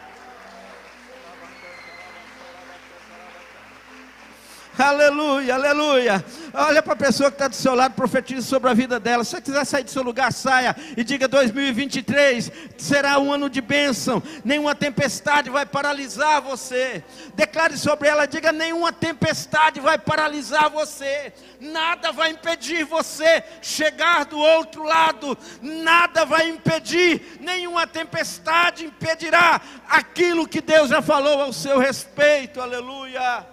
Aleluia, 4.77 5.53
aleluia. 5.53 6.25
Olha 6.51 6.81
para 6.81 6.93
a 6.93 6.95
pessoa 6.95 7.29
que 7.29 7.35
está 7.35 7.47
do 7.47 7.55
seu 7.55 7.75
lado, 7.75 7.93
profetiza 7.93 8.41
sobre 8.41 8.71
a 8.71 8.73
vida 8.73 8.99
dela. 8.99 9.23
Se 9.23 9.31
você 9.31 9.41
quiser 9.41 9.65
sair 9.65 9.83
do 9.83 9.91
seu 9.91 10.01
lugar, 10.01 10.33
saia 10.33 10.75
e 10.97 11.03
diga: 11.03 11.27
2023 11.27 12.51
será 12.75 13.19
um 13.19 13.31
ano 13.31 13.51
de 13.51 13.61
bênção. 13.61 14.21
Nenhuma 14.43 14.73
tempestade 14.73 15.51
vai 15.51 15.63
paralisar 15.63 16.41
você. 16.41 17.03
Declare 17.35 17.77
sobre 17.77 18.07
ela: 18.07 18.25
diga: 18.25 18.51
nenhuma 18.51 18.91
tempestade 18.91 19.79
vai 19.79 19.99
paralisar 19.99 20.71
você. 20.71 21.31
Nada 21.59 22.11
vai 22.11 22.31
impedir 22.31 22.83
você 22.83 23.43
chegar 23.61 24.25
do 24.25 24.39
outro 24.39 24.83
lado. 24.83 25.37
Nada 25.61 26.25
vai 26.25 26.49
impedir. 26.49 27.37
Nenhuma 27.39 27.85
tempestade 27.85 28.85
impedirá 28.85 29.61
aquilo 29.87 30.47
que 30.47 30.61
Deus 30.61 30.89
já 30.89 31.01
falou 31.01 31.41
ao 31.41 31.53
seu 31.53 31.77
respeito. 31.77 32.59
Aleluia. 32.59 33.52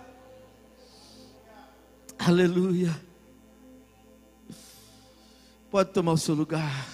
Aleluia. 2.26 2.94
Pode 5.70 5.90
tomar 5.90 6.12
o 6.12 6.18
seu 6.18 6.34
lugar. 6.34 6.86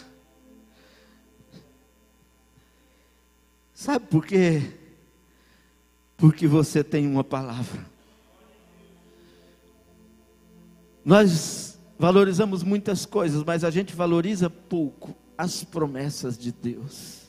Sabe 3.74 4.06
por 4.06 4.24
quê? 4.24 4.72
Porque 6.16 6.46
você 6.46 6.84
tem 6.84 7.08
uma 7.08 7.24
palavra. 7.24 7.84
Nós 11.04 11.76
valorizamos 11.98 12.62
muitas 12.62 13.04
coisas, 13.04 13.42
mas 13.42 13.64
a 13.64 13.70
gente 13.70 13.96
valoriza 13.96 14.48
pouco 14.48 15.12
as 15.36 15.64
promessas 15.64 16.38
de 16.38 16.52
Deus. 16.52 17.25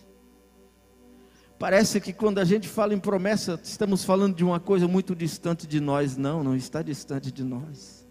Parece 1.59 1.99
que 1.99 2.13
quando 2.13 2.37
a 2.37 2.45
gente 2.45 2.67
fala 2.67 2.93
em 2.93 2.99
promessa, 2.99 3.59
estamos 3.63 4.03
falando 4.03 4.35
de 4.35 4.43
uma 4.43 4.59
coisa 4.59 4.87
muito 4.87 5.15
distante 5.15 5.65
de 5.65 5.79
nós. 5.79 6.15
Não, 6.15 6.43
não 6.43 6.55
está 6.55 6.83
distante 6.83 7.31
de 7.31 7.43
nós. 7.43 8.05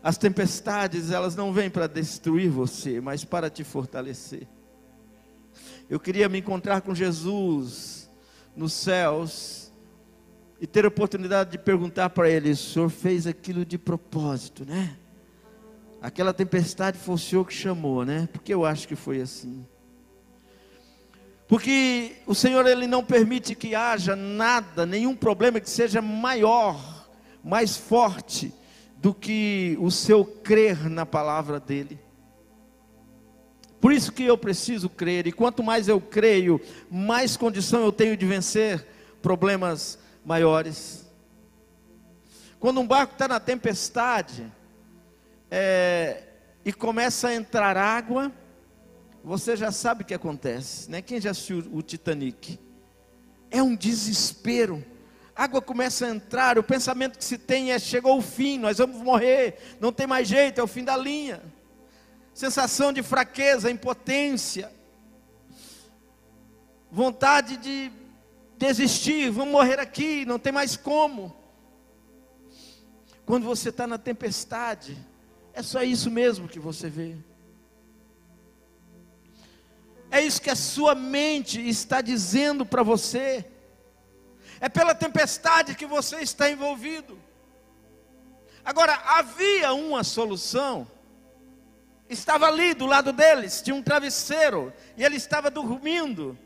As 0.00 0.16
tempestades, 0.16 1.10
elas 1.10 1.34
não 1.34 1.52
vêm 1.52 1.68
para 1.68 1.88
destruir 1.88 2.48
você, 2.48 3.00
mas 3.00 3.24
para 3.24 3.50
te 3.50 3.64
fortalecer. 3.64 4.46
Eu 5.90 5.98
queria 5.98 6.28
me 6.28 6.38
encontrar 6.38 6.80
com 6.80 6.94
Jesus 6.94 8.08
nos 8.54 8.72
céus 8.72 9.72
e 10.60 10.66
ter 10.66 10.84
a 10.84 10.88
oportunidade 10.88 11.50
de 11.50 11.58
perguntar 11.58 12.10
para 12.10 12.30
ele: 12.30 12.50
o 12.50 12.56
senhor 12.56 12.88
fez 12.88 13.26
aquilo 13.26 13.64
de 13.64 13.76
propósito, 13.76 14.64
né? 14.64 14.96
Aquela 16.00 16.32
tempestade 16.32 16.98
foi 16.98 17.14
o 17.16 17.18
senhor 17.18 17.44
que 17.44 17.54
chamou, 17.54 18.04
né? 18.04 18.28
Porque 18.32 18.54
eu 18.54 18.64
acho 18.64 18.86
que 18.86 18.94
foi 18.94 19.20
assim. 19.20 19.66
Porque 21.48 22.16
o 22.26 22.34
Senhor 22.34 22.66
ele 22.66 22.86
não 22.86 23.04
permite 23.04 23.54
que 23.54 23.74
haja 23.74 24.16
nada, 24.16 24.84
nenhum 24.84 25.14
problema 25.14 25.60
que 25.60 25.70
seja 25.70 26.02
maior, 26.02 27.06
mais 27.42 27.76
forte 27.76 28.52
do 28.96 29.14
que 29.14 29.76
o 29.80 29.90
seu 29.90 30.24
crer 30.24 30.90
na 30.90 31.06
palavra 31.06 31.60
dele. 31.60 32.00
Por 33.80 33.92
isso 33.92 34.10
que 34.10 34.24
eu 34.24 34.36
preciso 34.36 34.88
crer, 34.88 35.28
e 35.28 35.32
quanto 35.32 35.62
mais 35.62 35.86
eu 35.86 36.00
creio, 36.00 36.60
mais 36.90 37.36
condição 37.36 37.84
eu 37.84 37.92
tenho 37.92 38.16
de 38.16 38.26
vencer 38.26 38.84
problemas 39.22 39.98
maiores. 40.24 41.06
Quando 42.58 42.80
um 42.80 42.86
barco 42.86 43.12
está 43.12 43.28
na 43.28 43.38
tempestade 43.38 44.50
é, 45.48 46.24
e 46.64 46.72
começa 46.72 47.28
a 47.28 47.34
entrar 47.34 47.76
água, 47.76 48.32
você 49.26 49.56
já 49.56 49.72
sabe 49.72 50.04
o 50.04 50.06
que 50.06 50.14
acontece, 50.14 50.88
né? 50.88 51.02
Quem 51.02 51.20
já 51.20 51.32
assistiu 51.32 51.58
o 51.72 51.82
Titanic? 51.82 52.60
É 53.50 53.60
um 53.60 53.74
desespero. 53.74 54.86
Água 55.34 55.60
começa 55.60 56.06
a 56.06 56.10
entrar, 56.10 56.56
o 56.56 56.62
pensamento 56.62 57.18
que 57.18 57.24
se 57.24 57.36
tem 57.36 57.72
é: 57.72 57.78
chegou 57.80 58.16
o 58.16 58.22
fim, 58.22 58.56
nós 58.56 58.78
vamos 58.78 59.02
morrer, 59.02 59.76
não 59.80 59.92
tem 59.92 60.06
mais 60.06 60.28
jeito, 60.28 60.60
é 60.60 60.62
o 60.62 60.68
fim 60.68 60.84
da 60.84 60.96
linha. 60.96 61.42
Sensação 62.32 62.92
de 62.92 63.02
fraqueza, 63.02 63.68
impotência, 63.68 64.72
vontade 66.88 67.56
de 67.56 67.90
desistir, 68.56 69.28
vamos 69.30 69.50
morrer 69.50 69.80
aqui, 69.80 70.24
não 70.24 70.38
tem 70.38 70.52
mais 70.52 70.76
como. 70.76 71.34
Quando 73.24 73.42
você 73.42 73.70
está 73.70 73.88
na 73.88 73.98
tempestade, 73.98 74.96
é 75.52 75.64
só 75.64 75.82
isso 75.82 76.12
mesmo 76.12 76.46
que 76.46 76.60
você 76.60 76.88
vê. 76.88 77.16
É 80.16 80.22
isso 80.22 80.40
que 80.40 80.48
a 80.48 80.56
sua 80.56 80.94
mente 80.94 81.60
está 81.68 82.00
dizendo 82.00 82.64
para 82.64 82.82
você. 82.82 83.44
É 84.58 84.66
pela 84.66 84.94
tempestade 84.94 85.74
que 85.74 85.84
você 85.84 86.20
está 86.20 86.50
envolvido. 86.50 87.18
Agora, 88.64 88.94
havia 89.04 89.74
uma 89.74 90.02
solução. 90.02 90.88
Estava 92.08 92.46
ali 92.46 92.72
do 92.72 92.86
lado 92.86 93.12
deles, 93.12 93.60
tinha 93.60 93.76
um 93.76 93.82
travesseiro, 93.82 94.72
e 94.96 95.04
ele 95.04 95.16
estava 95.16 95.50
dormindo. 95.50 96.38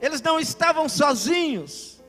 Eles 0.00 0.22
não 0.22 0.38
estavam 0.38 0.88
sozinhos. 0.88 1.99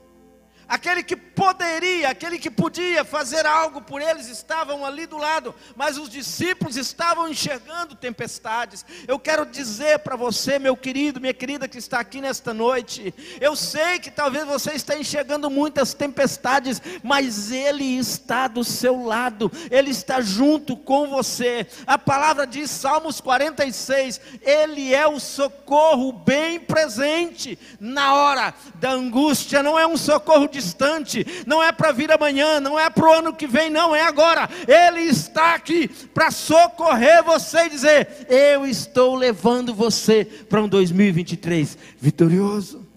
Aquele 0.72 1.04
que 1.04 1.18
poderia, 1.18 2.10
aquele 2.10 2.40
que 2.40 2.50
podia 2.50 3.04
fazer 3.04 3.46
algo 3.46 3.82
por 3.82 4.02
eles, 4.02 4.28
estavam 4.28 4.86
ali 4.86 5.06
do 5.06 5.18
lado, 5.18 5.54
mas 5.76 5.98
os 5.98 6.08
discípulos 6.08 6.78
estavam 6.78 7.28
enxergando 7.28 7.94
tempestades. 7.94 8.86
Eu 9.06 9.20
quero 9.20 9.46
dizer 9.46 10.00
para 10.00 10.16
você, 10.16 10.58
meu 10.58 10.78
querido, 10.78 11.20
minha 11.20 11.34
querida 11.34 11.68
que 11.68 11.78
está 11.78 12.00
aqui 12.00 12.22
nesta 12.22 12.54
noite, 12.54 13.14
eu 13.42 13.54
sei 13.54 14.00
que 14.00 14.10
talvez 14.10 14.46
você 14.46 14.72
está 14.72 14.98
enxergando 14.98 15.50
muitas 15.50 15.94
tempestades, 15.94 16.82
mas 17.04 17.52
Ele 17.52 17.98
está 17.98 18.48
do 18.48 18.64
seu 18.64 19.04
lado, 19.04 19.52
Ele 19.70 19.90
está 19.90 20.22
junto 20.22 20.78
com 20.78 21.06
você. 21.06 21.68
A 21.86 21.98
palavra 21.98 22.48
diz, 22.48 22.72
Salmos 22.72 23.20
46, 23.20 24.22
Ele 24.42 24.96
é 24.96 25.06
o 25.06 25.20
socorro 25.20 26.14
bem 26.14 26.62
presente 26.62 27.60
na 27.78 28.14
hora 28.14 28.54
da 28.76 28.92
angústia, 28.92 29.62
não 29.62 29.78
é 29.78 29.86
um 29.86 29.98
socorro 29.98 30.48
de 30.48 30.61
distante, 30.62 31.26
não 31.46 31.62
é 31.62 31.72
para 31.72 31.92
vir 31.92 32.12
amanhã, 32.12 32.60
não 32.60 32.80
é 32.80 32.90
para 32.90 33.10
o 33.10 33.14
ano 33.14 33.34
que 33.34 33.48
vem, 33.48 33.70
não, 33.70 33.96
é 33.96 34.02
agora. 34.02 34.50
Ele 34.68 35.02
está 35.02 35.56
aqui 35.56 35.88
para 35.88 36.32
socorrer 36.32 37.24
você 37.24 37.66
e 37.66 37.70
dizer: 37.70 38.28
Eu 38.30 38.66
estou 38.66 39.16
levando 39.16 39.74
você 39.74 40.26
para 40.26 40.62
um 40.62 40.68
2023 40.68 41.78
vitorioso. 42.00 42.88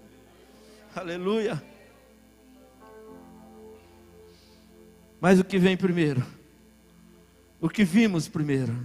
Aleluia. 0.94 1.62
Mas 5.20 5.40
o 5.40 5.44
que 5.44 5.58
vem 5.58 5.76
primeiro? 5.76 6.24
O 7.60 7.68
que 7.68 7.82
vimos 7.82 8.28
primeiro? 8.28 8.76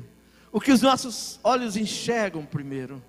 O 0.51 0.59
que 0.59 0.71
os 0.71 0.81
nossos 0.81 1.39
olhos 1.43 1.75
enxergam 1.75 2.45
primeiro? 2.45 3.03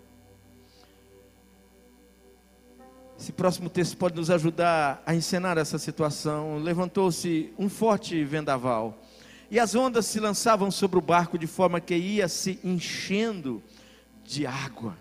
Esse 3.20 3.32
próximo 3.32 3.68
texto 3.68 3.98
pode 3.98 4.16
nos 4.16 4.30
ajudar 4.30 5.02
a 5.04 5.14
encenar 5.14 5.58
essa 5.58 5.76
situação. 5.76 6.56
Levantou-se 6.56 7.52
um 7.58 7.68
forte 7.68 8.24
vendaval, 8.24 8.98
e 9.50 9.60
as 9.60 9.74
ondas 9.74 10.06
se 10.06 10.18
lançavam 10.18 10.70
sobre 10.70 10.98
o 10.98 11.02
barco 11.02 11.36
de 11.36 11.46
forma 11.46 11.82
que 11.82 11.94
ia 11.94 12.26
se 12.28 12.58
enchendo 12.64 13.62
de 14.24 14.46
água. 14.46 14.96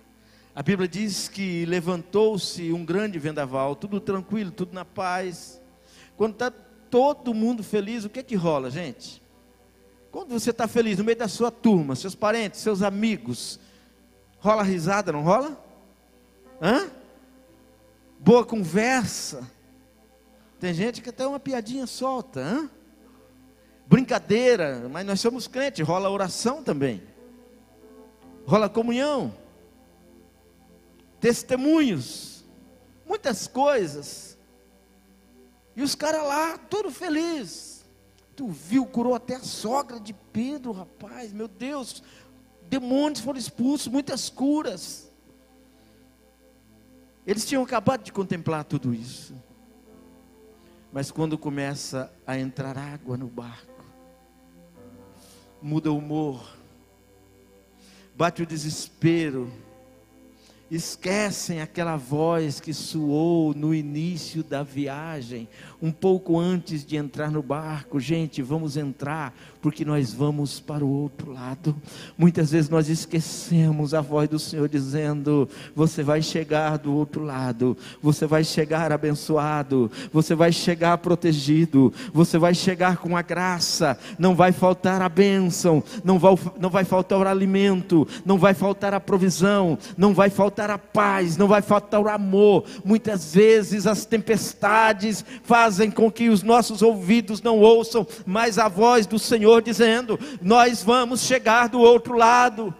A 0.53 0.61
Bíblia 0.61 0.85
diz 0.85 1.29
que 1.29 1.63
levantou-se 1.65 2.73
um 2.73 2.83
grande 2.83 3.17
vendaval, 3.17 3.73
tudo 3.73 4.01
tranquilo, 4.01 4.51
tudo 4.51 4.73
na 4.73 4.83
paz. 4.83 5.61
Quando 6.17 6.33
está 6.33 6.51
todo 6.51 7.33
mundo 7.33 7.63
feliz, 7.63 8.03
o 8.03 8.09
que 8.09 8.19
é 8.19 8.23
que 8.23 8.35
rola, 8.35 8.69
gente? 8.69 9.21
Quando 10.11 10.31
você 10.31 10.49
está 10.49 10.67
feliz 10.67 10.97
no 10.97 11.05
meio 11.05 11.17
da 11.17 11.29
sua 11.29 11.51
turma, 11.51 11.95
seus 11.95 12.15
parentes, 12.15 12.59
seus 12.59 12.81
amigos, 12.81 13.61
rola 14.39 14.61
risada, 14.61 15.09
não 15.09 15.23
rola? 15.23 15.57
Hã? 16.61 16.98
Boa 18.19 18.45
conversa. 18.45 19.49
Tem 20.59 20.73
gente 20.73 21.01
que 21.01 21.09
até 21.09 21.25
uma 21.25 21.39
piadinha 21.39 21.87
solta, 21.87 22.41
hein? 22.41 22.69
brincadeira, 23.87 24.87
mas 24.87 25.03
nós 25.03 25.19
somos 25.19 25.47
crentes, 25.47 25.85
rola 25.87 26.11
oração 26.11 26.63
também, 26.63 27.01
rola 28.45 28.69
comunhão, 28.69 29.33
testemunhos, 31.19 32.45
muitas 33.07 33.47
coisas. 33.47 34.37
E 35.75 35.81
os 35.81 35.95
caras 35.95 36.23
lá, 36.23 36.57
todo 36.57 36.91
feliz. 36.91 37.83
Tu 38.35 38.47
viu, 38.47 38.85
curou 38.85 39.15
até 39.15 39.35
a 39.35 39.41
sogra 39.41 39.99
de 39.99 40.13
Pedro, 40.13 40.71
rapaz, 40.71 41.33
meu 41.33 41.47
Deus, 41.47 42.03
demônios 42.69 43.21
foram 43.21 43.39
expulsos, 43.39 43.87
muitas 43.87 44.29
curas. 44.29 45.08
Eles 47.29 47.45
tinham 47.45 47.61
acabado 47.61 48.01
de 48.01 48.11
contemplar 48.11 48.63
tudo 48.63 48.91
isso. 48.91 49.35
Mas 50.91 51.11
quando 51.11 51.37
começa 51.37 52.11
a 52.25 52.35
entrar 52.39 52.75
água 52.75 53.15
no 53.17 53.27
barco, 53.27 53.85
muda 55.61 55.91
o 55.91 55.97
humor, 55.99 56.57
bate 58.15 58.41
o 58.41 58.47
desespero, 58.47 59.47
esquecem 60.71 61.61
aquela 61.61 61.95
voz 61.97 62.59
que 62.59 62.73
soou 62.73 63.53
no 63.55 63.73
início 63.73 64.43
da 64.43 64.61
viagem, 64.61 65.47
um 65.81 65.91
pouco 65.91 66.37
antes 66.37 66.85
de 66.85 66.95
entrar 66.95 67.31
no 67.31 67.41
barco. 67.41 67.99
Gente, 67.99 68.41
vamos 68.41 68.77
entrar, 68.77 69.33
porque 69.61 69.83
nós 69.83 70.13
vamos 70.13 70.59
para 70.59 70.85
o 70.85 70.89
outro 70.89 71.31
lado. 71.31 71.75
Muitas 72.17 72.51
vezes 72.51 72.69
nós 72.69 72.87
esquecemos 72.87 73.93
a 73.93 74.01
voz 74.01 74.29
do 74.29 74.37
Senhor 74.37 74.69
dizendo: 74.69 75.49
Você 75.75 76.03
vai 76.03 76.21
chegar 76.21 76.77
do 76.77 76.93
outro 76.93 77.23
lado, 77.23 77.75
você 78.01 78.27
vai 78.27 78.43
chegar 78.43 78.91
abençoado, 78.91 79.91
você 80.13 80.35
vai 80.35 80.51
chegar 80.51 80.97
protegido, 80.99 81.91
você 82.13 82.37
vai 82.37 82.53
chegar 82.53 82.97
com 82.97 83.17
a 83.17 83.21
graça, 83.21 83.97
não 84.19 84.35
vai 84.35 84.51
faltar 84.51 85.01
a 85.01 85.09
bênção, 85.09 85.83
não 86.03 86.19
vai, 86.19 86.35
não 86.59 86.69
vai 86.69 86.83
faltar 86.83 87.19
o 87.19 87.27
alimento, 87.27 88.07
não 88.25 88.37
vai 88.37 88.53
faltar 88.53 88.93
a 88.93 88.99
provisão, 88.99 89.77
não 89.97 90.13
vai 90.13 90.29
faltar 90.29 90.58
a 90.67 90.77
paz, 90.77 91.37
não 91.37 91.47
vai 91.47 91.61
faltar 91.61 92.01
o 92.01 92.09
amor. 92.09 92.65
Muitas 92.83 93.35
vezes 93.35 93.85
as 93.85 94.05
tempestades 94.05 95.23
fazem 95.43 95.59
fazem 95.69 95.91
com 95.91 96.11
que 96.11 96.29
os 96.29 96.41
nossos 96.41 96.81
ouvidos 96.81 97.41
não 97.41 97.59
ouçam 97.59 98.07
mais 98.25 98.57
a 98.57 98.67
voz 98.67 99.05
do 99.05 99.19
Senhor 99.19 99.61
dizendo: 99.61 100.19
Nós 100.41 100.81
vamos 100.81 101.21
chegar 101.21 101.69
do 101.69 101.79
outro 101.79 102.17
lado. 102.17 102.73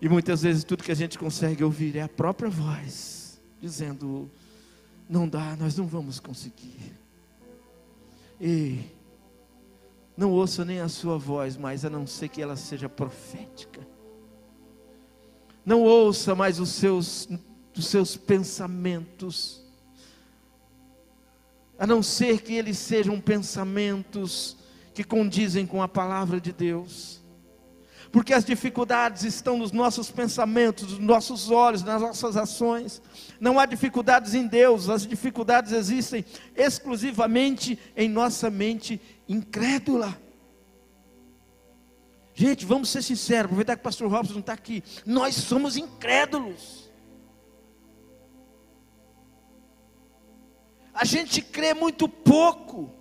E 0.00 0.08
muitas 0.08 0.42
vezes 0.42 0.62
tudo 0.62 0.84
que 0.84 0.92
a 0.92 0.96
gente 0.96 1.18
consegue 1.18 1.64
ouvir 1.64 1.96
é 1.96 2.02
a 2.02 2.08
própria 2.08 2.50
voz, 2.50 3.40
dizendo: 3.60 4.30
Não 5.08 5.26
dá, 5.26 5.56
nós 5.56 5.76
não 5.76 5.86
vamos 5.86 6.20
conseguir. 6.20 6.92
Ei, 8.40 8.94
não 10.18 10.32
ouça 10.32 10.66
nem 10.66 10.80
a 10.80 10.88
sua 10.88 11.16
voz, 11.16 11.56
mas 11.56 11.82
a 11.82 11.88
não 11.88 12.06
ser 12.06 12.28
que 12.28 12.42
ela 12.42 12.56
seja 12.56 12.90
profética 12.90 13.80
não 15.68 15.82
ouça 15.82 16.34
mais 16.34 16.58
os 16.58 16.70
seus, 16.70 17.28
os 17.76 17.86
seus 17.86 18.16
pensamentos, 18.16 19.62
a 21.78 21.86
não 21.86 22.02
ser 22.02 22.40
que 22.40 22.54
eles 22.54 22.78
sejam 22.78 23.20
pensamentos 23.20 24.56
que 24.94 25.04
condizem 25.04 25.66
com 25.66 25.82
a 25.82 25.86
palavra 25.86 26.40
de 26.40 26.52
Deus. 26.52 27.20
Porque 28.10 28.32
as 28.32 28.44
dificuldades 28.44 29.22
estão 29.22 29.58
nos 29.58 29.72
nossos 29.72 30.10
pensamentos, 30.10 30.92
nos 30.92 31.00
nossos 31.00 31.50
olhos, 31.50 31.82
nas 31.82 32.00
nossas 32.00 32.36
ações. 32.36 33.02
Não 33.38 33.58
há 33.58 33.66
dificuldades 33.66 34.34
em 34.34 34.46
Deus, 34.46 34.88
as 34.88 35.06
dificuldades 35.06 35.72
existem 35.72 36.24
exclusivamente 36.56 37.78
em 37.96 38.08
nossa 38.08 38.50
mente 38.50 39.00
incrédula. 39.28 40.16
Gente, 42.34 42.64
vamos 42.64 42.88
ser 42.88 43.02
sinceros, 43.02 43.46
aproveitar 43.46 43.74
que 43.74 43.80
o 43.80 43.84
pastor 43.84 44.08
Robson 44.08 44.34
não 44.34 44.40
está 44.40 44.52
aqui. 44.52 44.82
Nós 45.04 45.34
somos 45.34 45.76
incrédulos. 45.76 46.88
A 50.94 51.04
gente 51.04 51.42
crê 51.42 51.74
muito 51.74 52.08
pouco. 52.08 52.97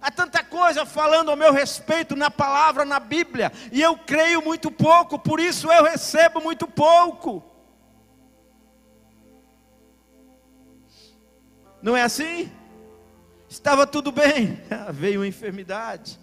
Há 0.00 0.10
tanta 0.10 0.42
coisa 0.42 0.86
falando 0.86 1.30
ao 1.30 1.36
meu 1.36 1.52
respeito 1.52 2.16
na 2.16 2.30
palavra, 2.30 2.84
na 2.84 2.98
Bíblia, 2.98 3.52
e 3.70 3.82
eu 3.82 3.96
creio 3.96 4.40
muito 4.42 4.70
pouco, 4.70 5.18
por 5.18 5.38
isso 5.38 5.70
eu 5.70 5.84
recebo 5.84 6.40
muito 6.40 6.66
pouco. 6.66 7.44
Não 11.82 11.96
é 11.96 12.02
assim? 12.02 12.50
Estava 13.48 13.86
tudo 13.86 14.10
bem, 14.10 14.62
veio 14.92 15.20
uma 15.20 15.26
enfermidade 15.26 16.18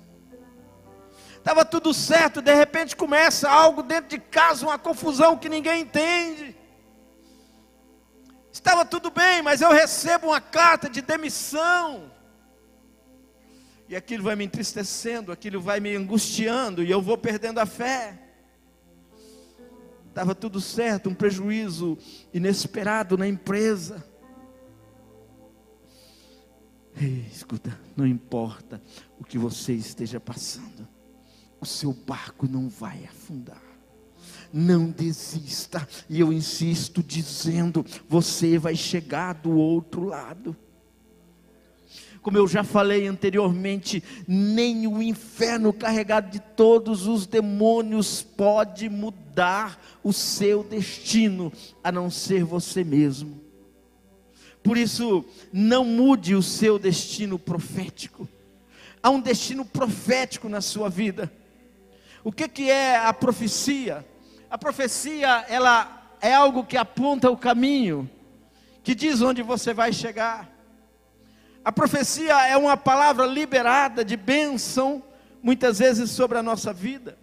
estava 1.47 1.63
tudo 1.63 1.93
certo, 1.93 2.41
de 2.41 2.53
repente 2.53 2.93
começa 2.93 3.49
algo 3.49 3.81
dentro 3.81 4.09
de 4.09 4.19
casa, 4.19 4.65
uma 4.65 4.77
confusão 4.77 5.37
que 5.37 5.47
ninguém 5.47 5.83
entende. 5.83 6.53
Estava 8.51 8.83
tudo 8.83 9.09
bem, 9.09 9.41
mas 9.41 9.61
eu 9.61 9.71
recebo 9.71 10.27
uma 10.27 10.41
carta 10.41 10.89
de 10.89 11.01
demissão. 11.01 12.11
E 13.87 13.95
aquilo 13.95 14.23
vai 14.23 14.35
me 14.35 14.45
entristecendo, 14.45 15.31
aquilo 15.31 15.61
vai 15.61 15.79
me 15.79 15.95
angustiando, 15.95 16.83
e 16.83 16.91
eu 16.91 17.01
vou 17.01 17.17
perdendo 17.17 17.59
a 17.59 17.65
fé. 17.65 18.19
Estava 20.09 20.33
tudo 20.33 20.59
certo, 20.59 21.09
um 21.09 21.13
prejuízo 21.13 21.97
inesperado 22.33 23.17
na 23.17 23.27
empresa. 23.27 24.03
Ei, 26.99 27.27
escuta, 27.31 27.79
não 27.95 28.05
importa 28.05 28.81
o 29.19 29.23
que 29.23 29.37
você 29.37 29.73
esteja 29.73 30.19
passando 30.19 30.97
o 31.59 31.65
seu 31.65 31.93
barco 31.93 32.47
não 32.47 32.69
vai 32.69 33.05
afundar. 33.05 33.61
Não 34.51 34.89
desista, 34.89 35.87
e 36.09 36.19
eu 36.19 36.31
insisto 36.31 37.03
dizendo: 37.03 37.85
você 38.07 38.57
vai 38.57 38.75
chegar 38.75 39.33
do 39.33 39.51
outro 39.51 40.03
lado. 40.03 40.55
Como 42.27 42.37
eu 42.37 42.45
já 42.45 42.61
falei 42.61 43.07
anteriormente, 43.07 44.03
nem 44.27 44.85
o 44.85 45.01
inferno 45.01 45.71
carregado 45.71 46.29
de 46.29 46.41
todos 46.41 47.07
os 47.07 47.25
demônios 47.25 48.21
pode 48.21 48.89
mudar 48.89 49.81
o 50.03 50.11
seu 50.11 50.61
destino, 50.61 51.53
a 51.81 51.89
não 51.89 52.09
ser 52.09 52.43
você 52.43 52.83
mesmo. 52.83 53.39
Por 54.61 54.77
isso, 54.77 55.23
não 55.53 55.85
mude 55.85 56.35
o 56.35 56.43
seu 56.43 56.77
destino 56.77 57.39
profético. 57.39 58.27
Há 59.01 59.09
um 59.09 59.21
destino 59.21 59.63
profético 59.63 60.49
na 60.49 60.59
sua 60.59 60.89
vida. 60.89 61.31
O 62.25 62.31
que, 62.33 62.49
que 62.49 62.69
é 62.69 62.97
a 62.97 63.13
profecia? 63.13 64.05
A 64.49 64.57
profecia, 64.57 65.45
ela 65.47 66.17
é 66.19 66.33
algo 66.33 66.65
que 66.65 66.75
aponta 66.75 67.31
o 67.31 67.37
caminho, 67.37 68.09
que 68.83 68.93
diz 68.93 69.21
onde 69.21 69.41
você 69.41 69.73
vai 69.73 69.93
chegar. 69.93 70.56
A 71.67 71.71
profecia 71.73 72.47
é 72.47 72.55
uma 72.55 72.77
palavra 72.77 73.25
liberada 73.25 74.05
de 74.05 74.15
bênção, 74.15 75.03
muitas 75.43 75.79
vezes 75.79 76.09
sobre 76.11 76.37
a 76.37 76.41
nossa 76.41 76.71
vida. 76.71 77.17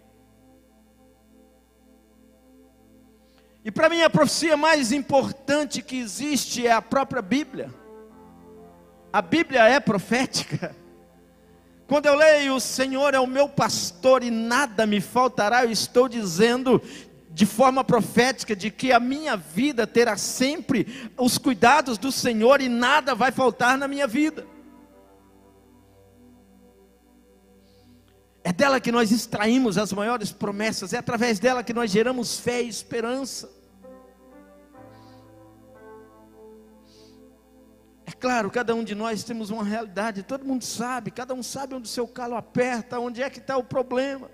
E 3.63 3.71
para 3.71 3.89
mim 3.89 4.03
a 4.03 4.09
profecia 4.11 4.55
mais 4.55 4.91
importante 4.91 5.81
que 5.81 5.97
existe 5.97 6.67
é 6.67 6.71
a 6.71 6.79
própria 6.79 7.23
Bíblia. 7.23 7.73
A 9.11 9.19
Bíblia 9.19 9.63
é 9.63 9.79
profética. 9.79 10.75
Quando 11.87 12.05
eu 12.05 12.13
leio, 12.13 12.53
o 12.53 12.61
Senhor 12.61 13.15
é 13.15 13.19
o 13.19 13.25
meu 13.25 13.49
pastor 13.49 14.23
e 14.23 14.29
nada 14.29 14.85
me 14.85 15.01
faltará, 15.01 15.63
eu 15.63 15.71
estou 15.71 16.07
dizendo 16.07 16.79
de 17.35 17.45
forma 17.45 17.83
profética 17.83 18.55
de 18.55 18.71
que 18.71 18.93
a 18.93 18.99
minha 18.99 19.35
vida 19.35 19.85
terá 19.85 20.15
sempre 20.15 21.11
os 21.17 21.37
cuidados 21.37 21.97
do 21.97 22.09
Senhor 22.09 22.61
e 22.61 22.69
nada 22.69 23.13
vai 23.13 23.29
faltar 23.29 23.77
na 23.77 23.89
minha 23.89 24.07
vida. 24.07 24.47
É 28.41 28.53
dela 28.53 28.79
que 28.79 28.89
nós 28.89 29.11
extraímos 29.11 29.77
as 29.77 29.91
maiores 29.91 30.31
promessas, 30.31 30.93
é 30.93 30.97
através 30.97 31.37
dela 31.37 31.61
que 31.61 31.73
nós 31.73 31.91
geramos 31.91 32.39
fé 32.39 32.63
e 32.63 32.69
esperança. 32.69 33.51
É 38.05 38.13
claro, 38.13 38.49
cada 38.49 38.73
um 38.73 38.83
de 38.83 38.95
nós 38.95 39.25
temos 39.25 39.49
uma 39.49 39.63
realidade, 39.63 40.23
todo 40.23 40.45
mundo 40.45 40.63
sabe, 40.63 41.11
cada 41.11 41.33
um 41.33 41.43
sabe 41.43 41.75
onde 41.75 41.89
o 41.89 41.91
seu 41.91 42.07
calo 42.07 42.35
aperta, 42.35 42.97
onde 42.97 43.21
é 43.21 43.29
que 43.29 43.39
está 43.39 43.57
o 43.57 43.63
problema. 43.63 44.29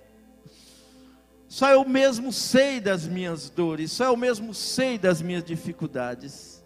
Só 1.52 1.70
eu 1.70 1.84
mesmo 1.84 2.32
sei 2.32 2.80
das 2.80 3.06
minhas 3.06 3.50
dores, 3.50 3.92
só 3.92 4.06
eu 4.06 4.16
mesmo 4.16 4.54
sei 4.54 4.98
das 4.98 5.22
minhas 5.22 5.44
dificuldades. 5.44 6.64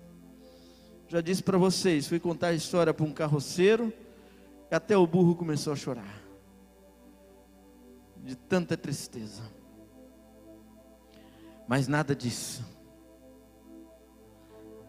Já 1.08 1.22
disse 1.22 1.42
para 1.42 1.58
vocês, 1.58 2.08
fui 2.08 2.20
contar 2.20 2.50
a 2.50 2.54
história 2.54 2.94
para 2.94 3.04
um 3.04 3.12
carroceiro, 3.12 3.92
e 4.70 4.76
até 4.76 4.96
o 4.96 5.08
burro 5.08 5.34
começou 5.34 5.74
a 5.74 5.76
chorar, 5.76 6.22
de 8.24 8.36
tanta 8.36 8.78
tristeza. 8.78 9.42
Mas 11.68 11.88
nada 11.88 12.16
disso, 12.16 12.64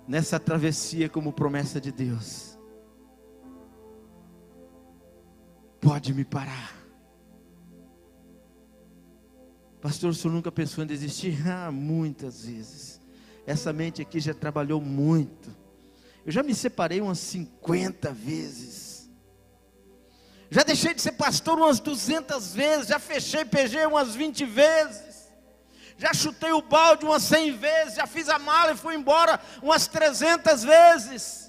nessa 0.06 0.38
travessia 0.38 1.08
como 1.08 1.32
promessa 1.32 1.80
de 1.80 1.90
Deus, 1.90 2.58
pode 5.80 6.12
me 6.12 6.22
parar 6.22 6.75
Pastor, 9.86 10.10
o 10.10 10.14
senhor 10.14 10.34
nunca 10.34 10.50
pensou 10.50 10.82
em 10.82 10.86
desistir? 10.86 11.38
Ah, 11.46 11.70
muitas 11.70 12.44
vezes. 12.44 13.00
Essa 13.46 13.72
mente 13.72 14.02
aqui 14.02 14.18
já 14.18 14.34
trabalhou 14.34 14.80
muito. 14.80 15.48
Eu 16.24 16.32
já 16.32 16.42
me 16.42 16.52
separei 16.56 17.00
umas 17.00 17.20
50 17.20 18.10
vezes. 18.12 19.08
Já 20.50 20.64
deixei 20.64 20.92
de 20.92 21.00
ser 21.00 21.12
pastor 21.12 21.56
umas 21.56 21.78
200 21.78 22.52
vezes. 22.52 22.88
Já 22.88 22.98
fechei 22.98 23.44
PG 23.44 23.86
umas 23.86 24.12
20 24.16 24.44
vezes. 24.44 25.28
Já 25.96 26.12
chutei 26.12 26.50
o 26.50 26.62
balde 26.62 27.04
umas 27.04 27.22
100 27.22 27.56
vezes. 27.56 27.94
Já 27.94 28.08
fiz 28.08 28.28
a 28.28 28.40
mala 28.40 28.72
e 28.72 28.76
fui 28.76 28.96
embora 28.96 29.40
umas 29.62 29.86
300 29.86 30.64
vezes. 30.64 31.45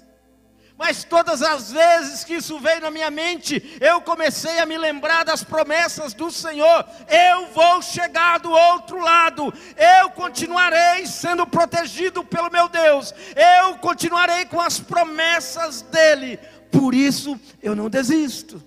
Mas 0.78 1.02
todas 1.02 1.42
as 1.42 1.72
vezes 1.72 2.22
que 2.22 2.34
isso 2.34 2.60
veio 2.60 2.80
na 2.80 2.88
minha 2.88 3.10
mente, 3.10 3.76
eu 3.80 4.00
comecei 4.00 4.60
a 4.60 4.64
me 4.64 4.78
lembrar 4.78 5.24
das 5.24 5.42
promessas 5.42 6.14
do 6.14 6.30
Senhor. 6.30 6.86
Eu 7.08 7.48
vou 7.48 7.82
chegar 7.82 8.38
do 8.38 8.48
outro 8.48 9.00
lado. 9.00 9.52
Eu 9.76 10.10
continuarei 10.10 11.04
sendo 11.04 11.44
protegido 11.44 12.22
pelo 12.22 12.48
meu 12.48 12.68
Deus. 12.68 13.12
Eu 13.34 13.76
continuarei 13.78 14.44
com 14.44 14.60
as 14.60 14.78
promessas 14.78 15.82
dele. 15.82 16.38
Por 16.70 16.94
isso 16.94 17.38
eu 17.60 17.74
não 17.74 17.90
desisto. 17.90 18.62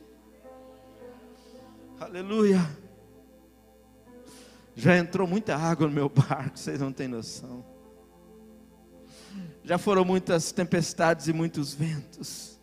Aleluia. 1.97 2.59
Já 4.75 4.97
entrou 4.97 5.25
muita 5.25 5.55
água 5.55 5.87
no 5.87 5.93
meu 5.93 6.09
barco, 6.09 6.59
vocês 6.59 6.81
não 6.81 6.91
têm 6.91 7.07
noção. 7.07 7.70
Já 9.63 9.77
foram 9.77 10.03
muitas 10.03 10.51
tempestades 10.51 11.27
e 11.27 11.33
muitos 11.33 11.73
ventos. 11.73 12.59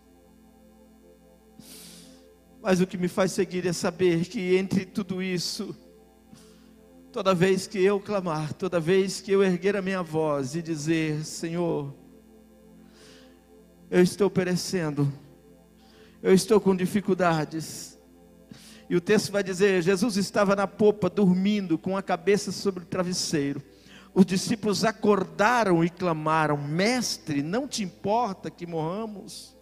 Mas 2.60 2.80
o 2.80 2.86
que 2.86 2.98
me 2.98 3.06
faz 3.06 3.32
seguir 3.32 3.66
é 3.66 3.72
saber 3.72 4.26
que 4.26 4.56
entre 4.56 4.84
tudo 4.84 5.22
isso, 5.22 5.76
toda 7.12 7.34
vez 7.34 7.68
que 7.68 7.78
eu 7.78 8.00
clamar, 8.00 8.52
toda 8.52 8.80
vez 8.80 9.20
que 9.20 9.30
eu 9.30 9.44
erguer 9.44 9.76
a 9.76 9.82
minha 9.82 10.02
voz 10.02 10.56
e 10.56 10.62
dizer: 10.62 11.24
Senhor, 11.24 11.94
eu 13.88 14.02
estou 14.02 14.28
perecendo, 14.28 15.10
eu 16.20 16.34
estou 16.34 16.60
com 16.60 16.74
dificuldades. 16.74 17.96
E 18.90 18.96
o 18.96 19.00
texto 19.00 19.30
vai 19.30 19.44
dizer: 19.44 19.82
Jesus 19.82 20.16
estava 20.16 20.56
na 20.56 20.66
popa, 20.66 21.08
dormindo, 21.08 21.78
com 21.78 21.96
a 21.96 22.02
cabeça 22.02 22.50
sobre 22.50 22.82
o 22.82 22.86
travesseiro. 22.86 23.62
Os 24.18 24.26
discípulos 24.26 24.82
acordaram 24.84 25.84
e 25.84 25.88
clamaram: 25.88 26.56
Mestre, 26.56 27.40
não 27.40 27.68
te 27.68 27.84
importa 27.84 28.50
que 28.50 28.66
morramos? 28.66 29.56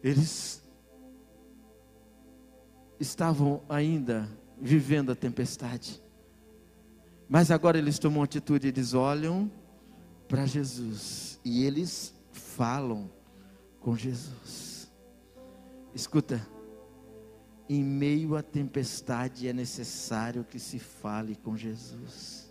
Eles 0.00 0.62
estavam 3.00 3.64
ainda 3.68 4.30
vivendo 4.60 5.10
a 5.10 5.16
tempestade, 5.16 6.00
mas 7.28 7.50
agora 7.50 7.76
eles 7.76 7.98
tomam 7.98 8.22
atitude, 8.22 8.68
eles 8.68 8.94
olham 8.94 9.50
para 10.28 10.46
Jesus 10.46 11.40
e 11.44 11.64
eles 11.64 12.14
falam 12.30 13.10
com 13.80 13.96
Jesus. 13.96 14.88
Escuta, 15.92 16.46
em 17.68 17.82
meio 17.82 18.36
à 18.36 18.42
tempestade 18.42 19.48
é 19.48 19.52
necessário 19.52 20.44
que 20.44 20.58
se 20.58 20.78
fale 20.78 21.34
com 21.36 21.56
Jesus. 21.56 22.43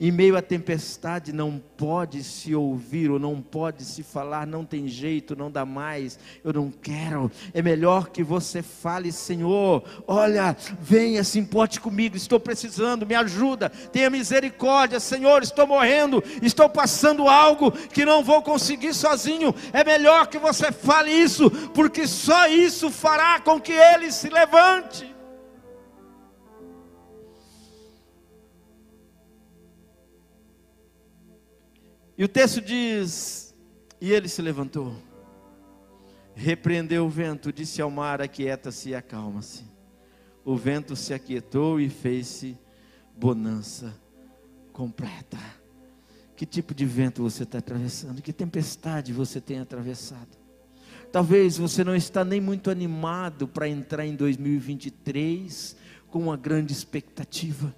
Em 0.00 0.10
meio 0.10 0.36
à 0.36 0.42
tempestade 0.42 1.32
não 1.32 1.62
pode 1.76 2.24
se 2.24 2.54
ouvir 2.54 3.10
ou 3.10 3.18
não 3.18 3.40
pode 3.40 3.84
se 3.84 4.02
falar, 4.02 4.46
não 4.46 4.64
tem 4.64 4.88
jeito, 4.88 5.36
não 5.36 5.50
dá 5.50 5.64
mais, 5.64 6.18
eu 6.42 6.52
não 6.52 6.70
quero. 6.70 7.30
É 7.52 7.62
melhor 7.62 8.08
que 8.08 8.22
você 8.22 8.62
fale, 8.62 9.12
Senhor, 9.12 9.84
olha, 10.06 10.56
venha, 10.80 11.22
se 11.22 11.38
importe 11.38 11.80
comigo, 11.80 12.16
estou 12.16 12.40
precisando, 12.40 13.06
me 13.06 13.14
ajuda, 13.14 13.68
tenha 13.68 14.10
misericórdia, 14.10 14.98
Senhor, 14.98 15.42
estou 15.42 15.66
morrendo, 15.66 16.22
estou 16.42 16.68
passando 16.68 17.28
algo 17.28 17.70
que 17.70 18.04
não 18.04 18.24
vou 18.24 18.42
conseguir 18.42 18.94
sozinho. 18.94 19.54
É 19.72 19.84
melhor 19.84 20.26
que 20.26 20.38
você 20.38 20.72
fale 20.72 21.10
isso, 21.10 21.50
porque 21.72 22.06
só 22.06 22.48
isso 22.48 22.90
fará 22.90 23.40
com 23.40 23.60
que 23.60 23.72
ele 23.72 24.10
se 24.10 24.28
levante. 24.28 25.13
E 32.16 32.24
o 32.24 32.28
texto 32.28 32.60
diz: 32.60 33.54
E 34.00 34.12
ele 34.12 34.28
se 34.28 34.40
levantou, 34.40 34.96
repreendeu 36.34 37.06
o 37.06 37.08
vento, 37.08 37.52
disse 37.52 37.82
ao 37.82 37.90
mar: 37.90 38.20
Aquieta-se 38.20 38.90
e 38.90 38.94
acalma-se. 38.94 39.64
O 40.44 40.56
vento 40.56 40.94
se 40.94 41.14
aquietou 41.14 41.80
e 41.80 41.88
fez-se 41.88 42.58
bonança 43.16 43.94
completa. 44.72 45.38
Que 46.36 46.44
tipo 46.44 46.74
de 46.74 46.84
vento 46.84 47.22
você 47.22 47.44
está 47.44 47.58
atravessando? 47.58 48.20
Que 48.20 48.32
tempestade 48.32 49.12
você 49.12 49.40
tem 49.40 49.60
atravessado? 49.60 50.36
Talvez 51.10 51.56
você 51.56 51.84
não 51.84 51.94
está 51.94 52.24
nem 52.24 52.40
muito 52.40 52.70
animado 52.70 53.46
para 53.46 53.68
entrar 53.68 54.04
em 54.04 54.16
2023 54.16 55.76
com 56.08 56.18
uma 56.18 56.36
grande 56.36 56.72
expectativa. 56.72 57.74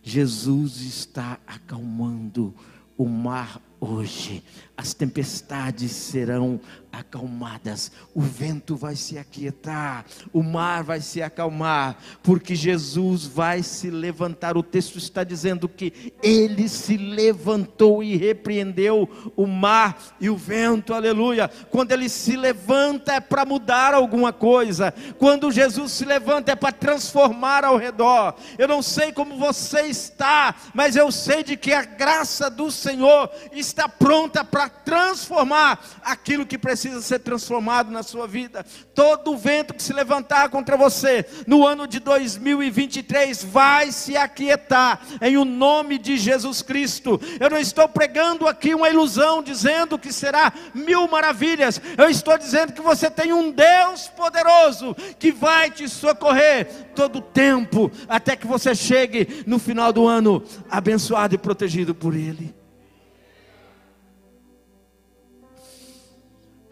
Jesus 0.00 0.80
está 0.80 1.40
acalmando 1.44 2.54
o 2.98 3.06
mar 3.06 3.62
hoje, 3.80 4.42
as 4.76 4.92
tempestades 4.92 5.92
serão 5.92 6.60
acalmadas, 6.92 7.92
o 8.14 8.20
vento 8.20 8.74
vai 8.76 8.96
se 8.96 9.18
aquietar, 9.18 10.04
o 10.32 10.42
mar 10.42 10.82
vai 10.82 11.00
se 11.00 11.22
acalmar, 11.22 11.96
porque 12.22 12.54
Jesus 12.54 13.24
vai 13.24 13.62
se 13.62 13.90
levantar. 13.90 14.56
O 14.56 14.62
texto 14.62 14.96
está 14.96 15.22
dizendo 15.22 15.68
que 15.68 16.14
ele 16.22 16.68
se 16.68 16.96
levantou 16.96 18.02
e 18.02 18.16
repreendeu 18.16 19.08
o 19.36 19.46
mar 19.46 20.16
e 20.20 20.30
o 20.30 20.36
vento, 20.36 20.94
aleluia. 20.94 21.48
Quando 21.70 21.92
ele 21.92 22.08
se 22.08 22.36
levanta 22.36 23.12
é 23.12 23.20
para 23.20 23.44
mudar 23.44 23.94
alguma 23.94 24.32
coisa, 24.32 24.92
quando 25.18 25.50
Jesus 25.50 25.92
se 25.92 26.04
levanta 26.04 26.52
é 26.52 26.56
para 26.56 26.72
transformar 26.72 27.64
ao 27.64 27.76
redor. 27.76 28.34
Eu 28.56 28.66
não 28.66 28.82
sei 28.82 29.12
como 29.12 29.36
você 29.36 29.82
está, 29.82 30.54
mas 30.74 30.96
eu 30.96 31.12
sei 31.12 31.42
de 31.42 31.56
que 31.56 31.72
a 31.72 31.82
graça 31.82 32.50
do 32.50 32.70
Senhor 32.70 33.30
está 33.52 33.88
pronta 33.88 34.44
para 34.44 34.68
transformar 34.68 35.80
aquilo 36.02 36.46
que 36.46 36.58
precisa 36.58 36.77
ser 36.78 37.18
transformado 37.20 37.90
na 37.90 38.02
sua 38.02 38.26
vida. 38.26 38.64
Todo 38.94 39.36
vento 39.36 39.74
que 39.74 39.82
se 39.82 39.92
levantar 39.92 40.48
contra 40.48 40.76
você 40.76 41.24
no 41.46 41.66
ano 41.66 41.86
de 41.86 42.00
2023 42.00 43.44
vai 43.44 43.92
se 43.92 44.16
aquietar 44.16 45.00
em 45.20 45.36
o 45.36 45.44
nome 45.44 45.98
de 45.98 46.16
Jesus 46.16 46.62
Cristo. 46.62 47.20
Eu 47.40 47.50
não 47.50 47.58
estou 47.58 47.88
pregando 47.88 48.46
aqui 48.46 48.74
uma 48.74 48.88
ilusão 48.88 49.42
dizendo 49.42 49.98
que 49.98 50.12
será 50.12 50.52
mil 50.74 51.06
maravilhas. 51.08 51.80
Eu 51.96 52.08
estou 52.08 52.36
dizendo 52.38 52.72
que 52.72 52.80
você 52.80 53.10
tem 53.10 53.32
um 53.32 53.50
Deus 53.50 54.08
poderoso 54.08 54.96
que 55.18 55.32
vai 55.32 55.70
te 55.70 55.88
socorrer 55.88 56.66
todo 56.94 57.18
o 57.18 57.22
tempo 57.22 57.90
até 58.08 58.36
que 58.36 58.46
você 58.46 58.74
chegue 58.74 59.44
no 59.46 59.58
final 59.58 59.92
do 59.92 60.06
ano 60.06 60.42
abençoado 60.70 61.34
e 61.34 61.38
protegido 61.38 61.94
por 61.94 62.14
ele. 62.14 62.57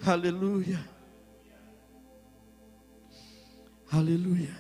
Aleluia. 0.07 0.89
Aleluia. 3.91 4.57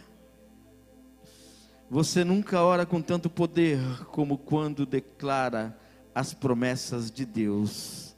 Você 1.88 2.24
nunca 2.24 2.62
ora 2.62 2.84
com 2.84 3.00
tanto 3.00 3.30
poder 3.30 3.78
como 4.06 4.38
quando 4.38 4.84
declara 4.84 5.78
as 6.12 6.34
promessas 6.34 7.12
de 7.12 7.24
Deus. 7.24 8.16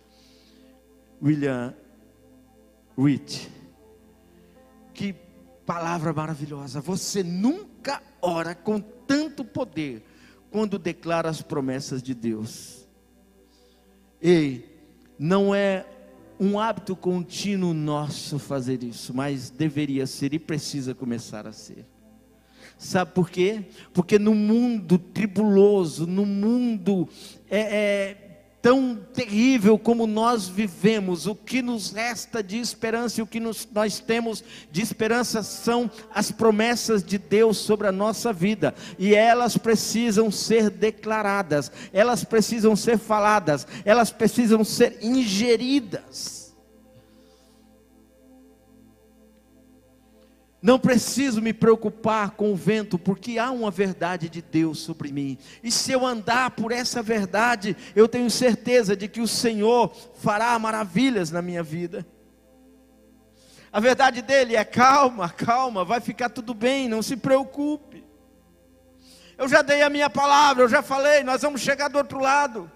William 1.23 1.75
Witt. 2.97 3.51
Que 4.95 5.13
palavra 5.67 6.15
maravilhosa. 6.15 6.81
Você 6.81 7.23
nunca 7.23 8.03
ora 8.23 8.55
com 8.55 8.81
tanto 8.81 9.45
poder 9.45 10.03
quando 10.51 10.79
declara 10.79 11.29
as 11.29 11.43
promessas 11.43 12.03
de 12.03 12.15
Deus. 12.15 12.89
Ei, 14.19 14.83
não 15.19 15.55
é 15.55 15.85
um 16.39 16.59
hábito 16.59 16.95
contínuo 16.95 17.75
nosso 17.75 18.39
fazer 18.39 18.83
isso, 18.83 19.13
mas 19.15 19.51
deveria 19.51 20.07
ser 20.07 20.33
e 20.33 20.39
precisa 20.39 20.95
começar 20.95 21.47
a 21.47 21.53
ser. 21.53 21.85
Sabe 22.77 23.11
por 23.13 23.29
quê? 23.29 23.65
Porque 23.93 24.19
no 24.19 24.35
mundo 24.35 24.99
tribuloso, 24.99 26.07
no 26.07 26.25
mundo 26.25 27.09
é, 27.51 27.61
é 27.61 28.28
tão 28.69 28.99
terrível 29.15 29.79
como 29.79 30.07
nós 30.07 30.47
vivemos, 30.47 31.27
o 31.27 31.35
que 31.35 31.63
nos 31.63 31.91
resta 31.91 32.43
de 32.43 32.59
esperança 32.59 33.19
e 33.19 33.23
o 33.23 33.27
que 33.27 33.41
nos, 33.41 33.67
nós 33.73 33.99
temos 33.99 34.45
de 34.71 34.83
esperança 34.83 35.43
são 35.43 35.91
as 36.15 36.31
promessas 36.31 37.03
de 37.03 37.17
Deus 37.17 37.57
sobre 37.57 37.87
a 37.87 37.93
nossa 37.93 38.31
vida, 38.31 38.75
e 38.99 39.15
elas 39.15 39.57
precisam 39.57 40.31
ser 40.31 40.69
declaradas, 40.69 41.73
elas 41.95 42.25
precisam 42.25 42.77
ser 42.77 42.99
faladas, 42.99 43.67
elas 43.87 44.11
precisam 44.11 44.63
ser 44.63 44.99
ingeridas. 45.01 46.38
Não 50.61 50.79
preciso 50.79 51.41
me 51.41 51.53
preocupar 51.53 52.33
com 52.33 52.53
o 52.53 52.57
vento, 52.57 52.99
porque 52.99 53.39
há 53.39 53.51
uma 53.51 53.71
verdade 53.71 54.29
de 54.29 54.43
Deus 54.43 54.81
sobre 54.81 55.13
mim. 55.13 55.39
E 55.63 55.71
se 55.71 55.93
eu 55.93 56.05
andar 56.05 56.51
por 56.51 56.73
essa 56.73 57.01
verdade, 57.01 57.77
eu 57.95 58.09
tenho 58.09 58.29
certeza 58.29 58.97
de 58.97 59.07
que 59.07 59.21
o 59.21 59.29
Senhor 59.29 59.95
fará 60.17 60.59
maravilhas 60.59 61.31
na 61.31 61.41
minha 61.41 61.63
vida. 61.63 62.05
A 63.71 63.79
verdade 63.79 64.21
dele 64.21 64.57
é 64.57 64.65
calma, 64.65 65.29
calma, 65.29 65.85
vai 65.85 66.01
ficar 66.01 66.29
tudo 66.31 66.53
bem, 66.55 66.89
não 66.89 67.03
se 67.03 67.17
preocupe. 67.17 68.05
Eu 69.37 69.47
já 69.47 69.63
dei 69.63 69.83
a 69.83 69.91
minha 69.91 70.11
palavra, 70.11 70.65
eu 70.65 70.69
já 70.69 70.83
falei, 70.83 71.23
nós 71.23 71.43
vamos 71.43 71.61
chegar 71.61 71.87
do 71.87 71.99
outro 71.99 72.19
lado. 72.19 72.69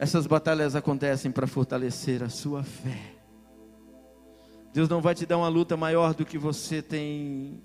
Essas 0.00 0.26
batalhas 0.26 0.74
acontecem 0.74 1.30
para 1.30 1.46
fortalecer 1.46 2.22
a 2.22 2.30
sua 2.30 2.64
fé. 2.64 2.98
Deus 4.72 4.88
não 4.88 5.02
vai 5.02 5.14
te 5.14 5.26
dar 5.26 5.36
uma 5.36 5.48
luta 5.48 5.76
maior 5.76 6.14
do 6.14 6.24
que 6.24 6.38
você 6.38 6.80
tem 6.80 7.62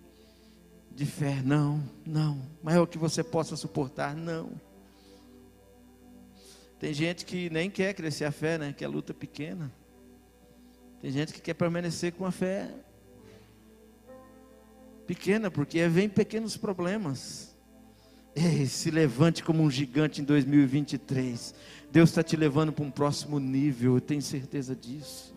de 0.93 1.06
fé, 1.06 1.41
não, 1.41 1.82
não. 2.06 2.41
Maior 2.62 2.88
que 2.88 2.98
você 2.98 3.24
possa 3.24 3.56
suportar, 3.56 4.17
não. 4.17 4.52
Tem 6.78 6.93
gente 6.93 7.26
que 7.26 7.50
nem 7.50 7.69
quer 7.69 7.93
crescer 7.93 8.26
a 8.26 8.34
fé, 8.34 8.58
né? 8.58 8.74
Que 8.74 8.84
é 8.84 8.88
luta 8.89 9.13
pequena. 9.13 9.71
Tem 11.02 11.12
gente 11.12 11.32
que 11.32 11.39
quer 11.39 11.54
permanecer 11.54 12.12
com 12.12 12.26
a 12.26 12.32
fé 12.32 12.69
pequena, 15.08 15.50
porque 15.50 15.88
vem 15.88 16.10
pequenos 16.10 16.58
problemas. 16.58 17.56
Ei, 18.36 18.65
se 18.65 18.91
levante 18.91 19.41
como 19.41 19.63
um 19.63 19.71
gigante 19.71 20.19
em 20.19 20.26
2023. 20.26 21.56
Deus 21.95 22.10
está 22.10 22.21
te 22.21 22.36
levando 22.36 22.73
para 22.73 22.84
um 22.84 22.91
próximo 22.91 23.39
nível, 23.39 23.95
eu 23.95 24.01
tenho 24.01 24.21
certeza 24.21 24.75
disso. 24.75 25.34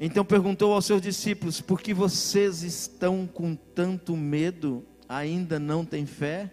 Então 0.00 0.24
perguntou 0.24 0.74
aos 0.74 0.84
seus 0.84 1.00
discípulos: 1.00 1.60
por 1.60 1.80
que 1.80 1.94
vocês 1.94 2.64
estão 2.64 3.24
com 3.24 3.54
tanto 3.54 4.16
medo? 4.16 4.84
Ainda 5.08 5.60
não 5.60 5.84
têm 5.84 6.06
fé? 6.06 6.52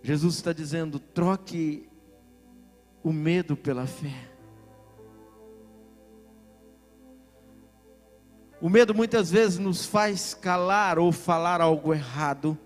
Jesus 0.00 0.36
está 0.36 0.52
dizendo: 0.52 1.00
troque 1.00 1.88
o 3.02 3.12
medo 3.12 3.56
pela 3.56 3.88
fé. 3.88 4.30
O 8.60 8.68
medo 8.68 8.94
muitas 8.94 9.28
vezes 9.28 9.58
nos 9.58 9.84
faz 9.86 10.34
calar 10.34 11.00
ou 11.00 11.10
falar 11.10 11.60
algo 11.60 11.92
errado. 11.92 12.56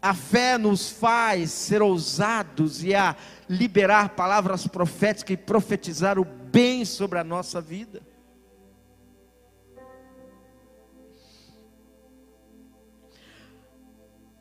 A 0.00 0.14
fé 0.14 0.58
nos 0.58 0.90
faz 0.90 1.50
ser 1.50 1.82
ousados 1.82 2.84
e 2.84 2.94
a 2.94 3.16
liberar 3.48 4.10
palavras 4.10 4.66
proféticas 4.66 5.34
e 5.34 5.36
profetizar 5.36 6.18
o 6.18 6.24
bem 6.24 6.84
sobre 6.84 7.18
a 7.18 7.24
nossa 7.24 7.60
vida. 7.60 8.02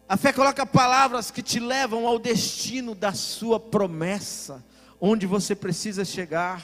A 0.08 0.16
fé 0.18 0.32
coloca 0.32 0.66
palavras 0.68 1.32
que 1.32 1.42
te 1.42 1.60
levam 1.60 2.06
ao 2.06 2.20
destino 2.20 2.94
da 2.94 3.12
sua 3.14 3.60
promessa, 3.60 4.64
onde 5.02 5.26
você 5.26 5.56
precisa 5.56 6.06
chegar. 6.06 6.64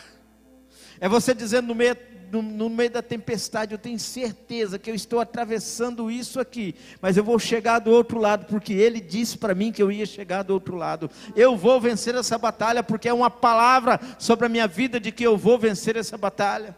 É 1.00 1.10
você 1.10 1.34
dizendo 1.34 1.70
no 1.70 1.76
meio 1.76 1.96
no, 2.32 2.42
no, 2.42 2.70
meio 2.70 2.90
da 2.90 3.02
tempestade, 3.02 3.74
eu 3.74 3.78
tenho 3.78 4.00
certeza 4.00 4.80
que 4.80 4.90
eu 4.90 4.96
estou 4.96 5.20
atravessando 5.20 6.10
isso 6.10 6.40
aqui, 6.40 6.76
mas 7.02 7.18
eu 7.18 7.24
vou 7.24 7.38
chegar 7.38 7.80
do 7.80 7.92
outro 7.92 8.20
lado, 8.20 8.46
porque 8.46 8.74
Ele 8.74 9.02
disse 9.02 9.38
para 9.38 9.54
mim 9.54 9.72
que 9.72 9.84
eu 9.84 9.92
ia 9.92 10.06
chegar 10.06 10.44
do 10.44 10.54
outro 10.54 10.76
lado. 10.76 11.10
Eu 11.36 11.58
vou 11.58 11.82
vencer 11.82 12.16
essa 12.16 12.38
batalha, 12.38 12.82
porque 12.82 13.10
é 13.10 13.14
uma 13.14 13.30
palavra 13.30 14.00
sobre 14.18 14.46
a 14.46 14.50
minha 14.50 14.68
vida 14.68 15.00
de 15.00 15.12
que 15.12 15.24
eu 15.24 15.38
vou 15.38 15.60
vencer 15.60 15.98
essa 15.98 16.18
batalha. 16.18 16.76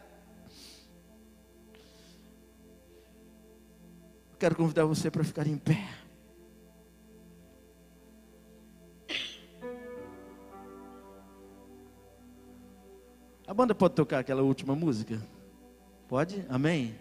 Quero 4.39 4.55
convidar 4.55 4.85
você 4.85 5.11
para 5.11 5.23
ficar 5.23 5.47
em 5.47 5.57
pé. 5.57 5.87
A 13.45 13.53
banda 13.53 13.75
pode 13.75 13.93
tocar 13.93 14.19
aquela 14.19 14.41
última 14.41 14.75
música? 14.75 15.21
Pode? 16.13 16.45
Amém? 16.47 16.93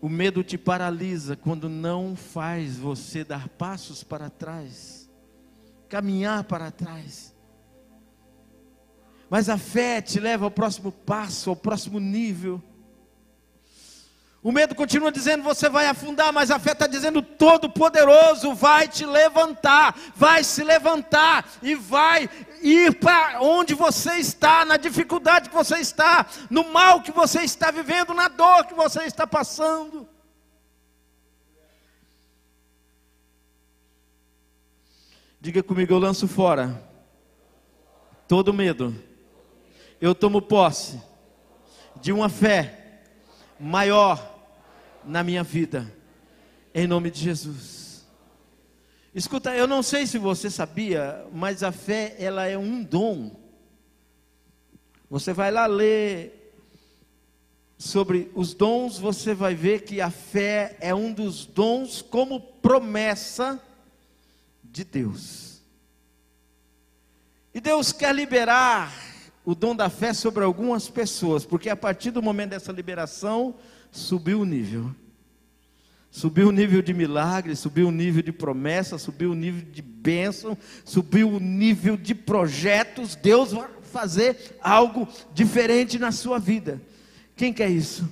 O 0.00 0.08
medo 0.08 0.44
te 0.44 0.56
paralisa 0.56 1.34
quando 1.34 1.68
não 1.68 2.14
faz 2.14 2.78
você 2.78 3.24
dar 3.24 3.48
passos 3.48 4.04
para 4.04 4.30
trás, 4.30 5.10
caminhar 5.88 6.44
para 6.44 6.70
trás. 6.70 7.34
Mas 9.28 9.48
a 9.48 9.58
fé 9.58 10.00
te 10.00 10.20
leva 10.20 10.44
ao 10.44 10.52
próximo 10.52 10.92
passo, 10.92 11.50
ao 11.50 11.56
próximo 11.56 11.98
nível. 11.98 12.62
O 14.44 14.52
medo 14.52 14.74
continua 14.74 15.10
dizendo 15.10 15.42
você 15.42 15.70
vai 15.70 15.86
afundar, 15.86 16.30
mas 16.30 16.50
a 16.50 16.58
fé 16.58 16.72
está 16.72 16.86
dizendo 16.86 17.22
todo-poderoso 17.22 18.54
vai 18.54 18.86
te 18.86 19.06
levantar, 19.06 19.98
vai 20.14 20.44
se 20.44 20.62
levantar 20.62 21.50
e 21.62 21.74
vai 21.74 22.28
ir 22.60 23.00
para 23.00 23.40
onde 23.40 23.72
você 23.72 24.16
está, 24.16 24.66
na 24.66 24.76
dificuldade 24.76 25.48
que 25.48 25.54
você 25.54 25.78
está, 25.78 26.26
no 26.50 26.70
mal 26.70 27.00
que 27.00 27.10
você 27.10 27.40
está 27.40 27.70
vivendo, 27.70 28.12
na 28.12 28.28
dor 28.28 28.66
que 28.66 28.74
você 28.74 29.04
está 29.04 29.26
passando. 29.26 30.06
Diga 35.40 35.62
comigo, 35.62 35.94
eu 35.94 35.98
lanço 35.98 36.28
fora 36.28 36.86
todo 38.28 38.52
medo. 38.52 38.94
Eu 39.98 40.14
tomo 40.14 40.42
posse 40.42 41.00
de 41.96 42.12
uma 42.12 42.28
fé 42.28 43.00
maior 43.58 44.33
na 45.06 45.22
minha 45.22 45.42
vida, 45.42 45.92
em 46.74 46.86
nome 46.86 47.10
de 47.10 47.20
Jesus. 47.20 48.06
Escuta, 49.14 49.54
eu 49.54 49.66
não 49.66 49.82
sei 49.82 50.06
se 50.06 50.18
você 50.18 50.50
sabia, 50.50 51.24
mas 51.32 51.62
a 51.62 51.70
fé 51.70 52.16
ela 52.18 52.46
é 52.46 52.58
um 52.58 52.82
dom. 52.82 53.36
Você 55.08 55.32
vai 55.32 55.50
lá 55.52 55.66
ler 55.66 56.44
sobre 57.78 58.30
os 58.34 58.54
dons, 58.54 58.98
você 58.98 59.34
vai 59.34 59.54
ver 59.54 59.82
que 59.82 60.00
a 60.00 60.10
fé 60.10 60.76
é 60.80 60.94
um 60.94 61.12
dos 61.12 61.46
dons 61.46 62.02
como 62.02 62.40
promessa 62.40 63.62
de 64.64 64.82
Deus. 64.82 65.62
E 67.54 67.60
Deus 67.60 67.92
quer 67.92 68.12
liberar 68.12 68.92
o 69.44 69.54
dom 69.54 69.76
da 69.76 69.88
fé 69.88 70.12
sobre 70.12 70.42
algumas 70.42 70.88
pessoas, 70.88 71.44
porque 71.46 71.68
a 71.68 71.76
partir 71.76 72.10
do 72.10 72.22
momento 72.22 72.50
dessa 72.50 72.72
liberação, 72.72 73.54
subiu 73.94 74.40
o 74.40 74.44
nível. 74.44 74.94
Subiu 76.10 76.48
o 76.48 76.52
nível 76.52 76.82
de 76.82 76.92
milagre, 76.92 77.56
subiu 77.56 77.88
o 77.88 77.92
nível 77.92 78.22
de 78.22 78.32
promessa, 78.32 78.98
subiu 78.98 79.32
o 79.32 79.34
nível 79.34 79.62
de 79.72 79.82
bênção, 79.82 80.56
subiu 80.84 81.28
o 81.28 81.40
nível 81.40 81.96
de 81.96 82.14
projetos. 82.14 83.16
Deus 83.16 83.52
vai 83.52 83.68
fazer 83.82 84.56
algo 84.60 85.08
diferente 85.32 85.98
na 85.98 86.12
sua 86.12 86.38
vida. 86.38 86.80
Quem 87.36 87.52
quer 87.52 87.68
isso? 87.70 88.08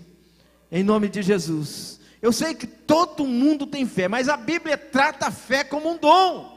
Em 0.70 0.83
nome 0.83 1.09
de 1.09 1.22
Jesus. 1.22 2.01
Eu 2.20 2.33
sei 2.33 2.55
que 2.55 2.66
todo 2.66 3.26
mundo 3.26 3.66
tem 3.66 3.87
fé, 3.87 4.09
mas 4.09 4.28
a 4.28 4.37
Bíblia 4.37 4.76
trata 4.76 5.26
a 5.26 5.30
fé 5.30 5.62
como 5.62 5.91
um 5.91 5.99
dom. 5.99 6.51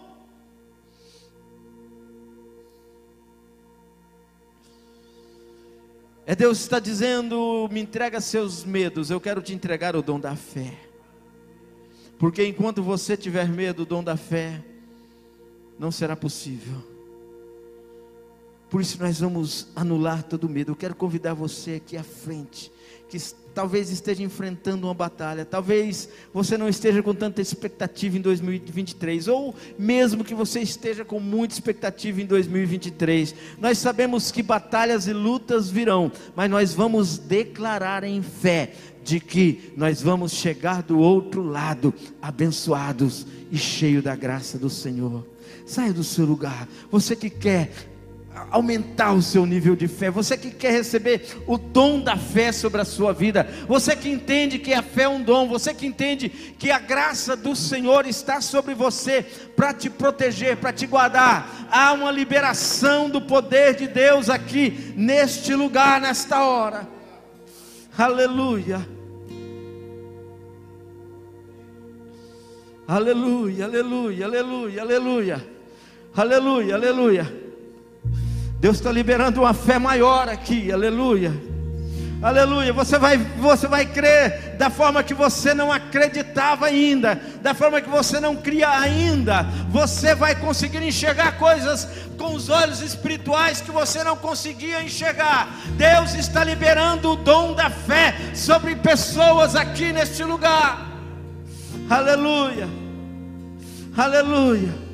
É 6.26 6.36
Deus 6.36 6.60
está 6.60 6.80
dizendo: 6.80 7.70
me 7.72 7.82
entrega 7.82 8.20
seus 8.20 8.64
medos, 8.64 9.10
eu 9.10 9.22
quero 9.22 9.42
te 9.42 9.54
entregar 9.54 9.96
o 9.96 10.02
dom 10.02 10.20
da 10.20 10.36
fé. 10.36 10.74
Porque 12.18 12.46
enquanto 12.46 12.82
você 12.82 13.16
tiver 13.16 13.48
medo, 13.48 13.84
o 13.84 13.86
dom 13.86 14.04
da 14.04 14.18
fé 14.18 14.64
não 15.78 15.92
será 15.92 16.16
possível. 16.16 16.82
Por 18.70 18.82
isso 18.82 18.98
nós 19.00 19.20
vamos 19.20 19.68
anular 19.76 20.24
todo 20.24 20.50
medo. 20.50 20.72
Eu 20.72 20.76
quero 20.76 20.96
convidar 20.96 21.34
você 21.34 21.74
aqui 21.74 21.96
à 21.96 22.04
frente, 22.04 22.72
que 23.10 23.18
talvez 23.54 23.90
esteja 23.90 24.22
enfrentando 24.22 24.86
uma 24.86 24.94
batalha, 24.94 25.46
talvez 25.46 26.10
você 26.34 26.58
não 26.58 26.68
esteja 26.68 27.02
com 27.02 27.14
tanta 27.14 27.42
expectativa 27.42 28.18
em 28.18 28.22
2023, 28.22 29.30
ou 29.30 29.56
mesmo 29.80 30.26
que 30.26 30.36
você 30.36 30.60
esteja 30.60 31.06
com 31.06 31.20
muita 31.22 31.54
expectativa 31.54 32.22
em 32.22 32.26
2023. 32.26 33.34
Nós 33.58 33.78
sabemos 33.78 34.30
que 34.30 34.44
batalhas 34.44 35.08
e 35.08 35.14
lutas 35.14 35.70
virão, 35.70 36.12
mas 36.36 36.52
nós 36.52 36.74
vamos 36.74 37.18
declarar 37.18 38.04
em 38.04 38.22
fé 38.22 38.74
de 39.04 39.20
que 39.20 39.72
nós 39.78 40.02
vamos 40.02 40.34
chegar 40.34 40.84
do 40.84 41.00
outro 41.00 41.42
lado 41.42 41.94
abençoados 42.22 43.26
e 43.52 43.58
cheio 43.58 44.02
da 44.02 44.16
graça 44.16 44.58
do 44.58 44.70
Senhor. 44.70 45.26
Saia 45.66 45.94
do 45.94 46.04
seu 46.04 46.26
lugar. 46.26 46.68
Você 46.92 47.16
que 47.16 47.30
quer 47.30 47.72
aumentar 48.52 49.14
o 49.14 49.22
seu 49.22 49.46
nível 49.46 49.76
de 49.76 49.88
fé, 49.88 50.10
você 50.10 50.38
que 50.38 50.52
quer 50.52 50.72
receber 50.72 51.44
o 51.48 51.58
dom 51.58 52.00
da 52.00 52.18
fé 52.18 52.52
sobre 52.52 52.82
a 52.82 52.86
sua 52.86 53.14
vida, 53.14 53.48
você 53.68 53.96
que 53.96 54.10
entende 54.10 54.60
que 54.60 54.74
a 54.74 54.82
fé 54.82 55.04
é 55.04 55.10
um 55.10 55.22
dom, 55.22 55.48
você 55.48 55.74
que 55.74 55.86
entende 55.86 56.30
que 56.30 56.72
a 56.72 56.80
graça 56.80 57.36
do 57.36 57.56
Senhor 57.56 58.06
está 58.06 58.42
sobre 58.42 58.74
você 58.74 59.24
para 59.56 59.74
te 59.74 59.90
proteger, 59.90 60.58
para 60.58 60.74
te 60.74 60.86
guardar, 60.86 61.68
há 61.70 61.94
uma 61.94 62.12
liberação 62.12 63.10
do 63.10 63.22
poder 63.22 63.76
de 63.76 63.88
Deus 63.88 64.30
aqui 64.30 64.94
neste 64.96 65.54
lugar, 65.54 66.02
nesta 66.02 66.44
hora. 66.44 66.88
Aleluia. 67.98 68.88
Aleluia, 72.88 73.66
aleluia, 73.66 74.26
aleluia, 74.26 74.82
aleluia. 74.82 75.56
Aleluia, 76.16 76.76
aleluia. 76.76 77.45
Deus 78.60 78.78
está 78.78 78.92
liberando 78.92 79.42
uma 79.42 79.54
fé 79.54 79.78
maior 79.78 80.30
aqui, 80.30 80.72
aleluia. 80.72 81.34
Aleluia, 82.22 82.74
você 82.74 82.98
vai, 82.98 83.18
você 83.18 83.68
vai 83.68 83.86
crer 83.86 84.56
da 84.58 84.70
forma 84.70 85.04
que 85.04 85.14
você 85.14 85.54
não 85.54 85.72
acreditava 85.72 86.66
ainda, 86.66 87.22
da 87.42 87.54
forma 87.54 87.82
que 87.82 87.90
você 87.90 88.20
não 88.20 88.36
cria 88.36 88.70
ainda. 88.70 89.44
Você 89.70 90.16
vai 90.16 90.34
conseguir 90.34 90.82
enxergar 90.82 91.38
coisas 91.38 91.88
com 92.18 92.34
os 92.34 92.50
olhos 92.50 92.82
espirituais 92.82 93.62
que 93.62 93.70
você 93.70 94.04
não 94.04 94.16
conseguia 94.16 94.82
enxergar. 94.82 95.50
Deus 95.78 96.16
está 96.16 96.44
liberando 96.44 97.12
o 97.12 97.16
dom 97.16 97.54
da 97.54 97.70
fé 97.70 98.16
sobre 98.34 98.76
pessoas 98.76 99.56
aqui 99.56 99.92
neste 99.92 100.24
lugar. 100.24 100.88
Aleluia, 101.90 102.68
aleluia. 103.96 104.85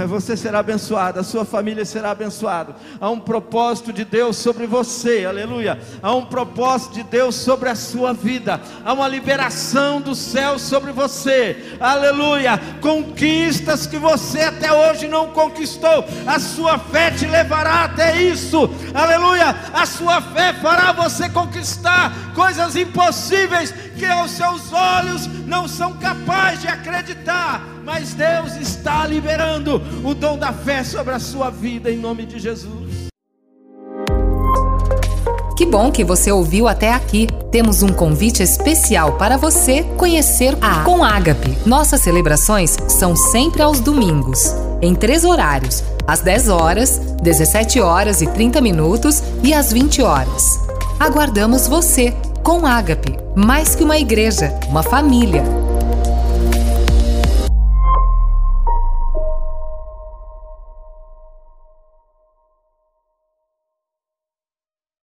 você 0.06 0.36
será 0.36 0.58
abençoado, 0.58 1.20
a 1.20 1.24
sua 1.24 1.44
família 1.44 1.84
será 1.84 2.10
abençoada. 2.10 2.74
Há 3.00 3.10
um 3.10 3.20
propósito 3.20 3.92
de 3.92 4.04
Deus 4.04 4.36
sobre 4.36 4.66
você, 4.66 5.24
aleluia. 5.24 5.78
Há 6.02 6.14
um 6.14 6.26
propósito 6.26 6.94
de 6.94 7.02
Deus 7.04 7.34
sobre 7.34 7.68
a 7.68 7.74
sua 7.74 8.12
vida. 8.12 8.60
Há 8.84 8.92
uma 8.92 9.08
liberação 9.08 10.00
do 10.00 10.14
céu 10.14 10.58
sobre 10.58 10.92
você, 10.92 11.76
aleluia. 11.80 12.60
Conquistas 12.80 13.86
que 13.86 13.98
você 13.98 14.40
até 14.40 14.72
hoje 14.72 15.06
não 15.06 15.28
conquistou, 15.28 16.04
a 16.26 16.38
sua 16.38 16.78
fé 16.78 17.10
te 17.10 17.26
levará 17.26 17.84
até 17.84 18.20
isso, 18.20 18.70
aleluia. 18.94 19.54
A 19.72 19.86
sua 19.86 20.20
fé 20.20 20.52
fará 20.54 20.92
você 20.92 21.28
conquistar 21.28 22.32
coisas 22.34 22.76
impossíveis 22.76 23.72
que 23.96 24.06
aos 24.06 24.32
seus 24.32 24.72
olhos 24.72 25.26
não 25.46 25.68
são 25.68 25.92
capazes 25.94 26.62
de 26.62 26.68
acreditar 26.68 27.73
mas 27.84 28.14
Deus 28.14 28.56
está 28.56 29.06
liberando 29.06 29.80
o 30.02 30.14
dom 30.14 30.38
da 30.38 30.52
fé 30.52 30.82
sobre 30.82 31.12
a 31.14 31.18
sua 31.18 31.50
vida 31.50 31.90
em 31.90 31.98
nome 31.98 32.24
de 32.24 32.38
Jesus. 32.38 33.04
Que 35.56 35.64
bom 35.64 35.92
que 35.92 36.02
você 36.02 36.32
ouviu 36.32 36.66
até 36.66 36.92
aqui. 36.92 37.28
Temos 37.52 37.82
um 37.82 37.88
convite 37.88 38.42
especial 38.42 39.12
para 39.12 39.36
você 39.36 39.84
conhecer 39.96 40.56
a 40.60 40.82
Com 40.82 41.04
Ágape. 41.04 41.56
Nossas 41.64 42.00
celebrações 42.00 42.76
são 42.88 43.14
sempre 43.14 43.62
aos 43.62 43.78
domingos, 43.78 44.52
em 44.82 44.96
três 44.96 45.24
horários: 45.24 45.84
às 46.06 46.20
10 46.20 46.48
horas, 46.48 46.98
17 47.22 47.80
horas 47.80 48.20
e 48.20 48.26
30 48.26 48.60
minutos 48.60 49.22
e 49.44 49.54
às 49.54 49.72
20 49.72 50.02
horas. 50.02 50.58
Aguardamos 50.98 51.68
você 51.68 52.12
com 52.42 52.66
Ágape, 52.66 53.16
mais 53.36 53.76
que 53.76 53.84
uma 53.84 53.96
igreja, 53.96 54.52
uma 54.68 54.82
família 54.82 55.63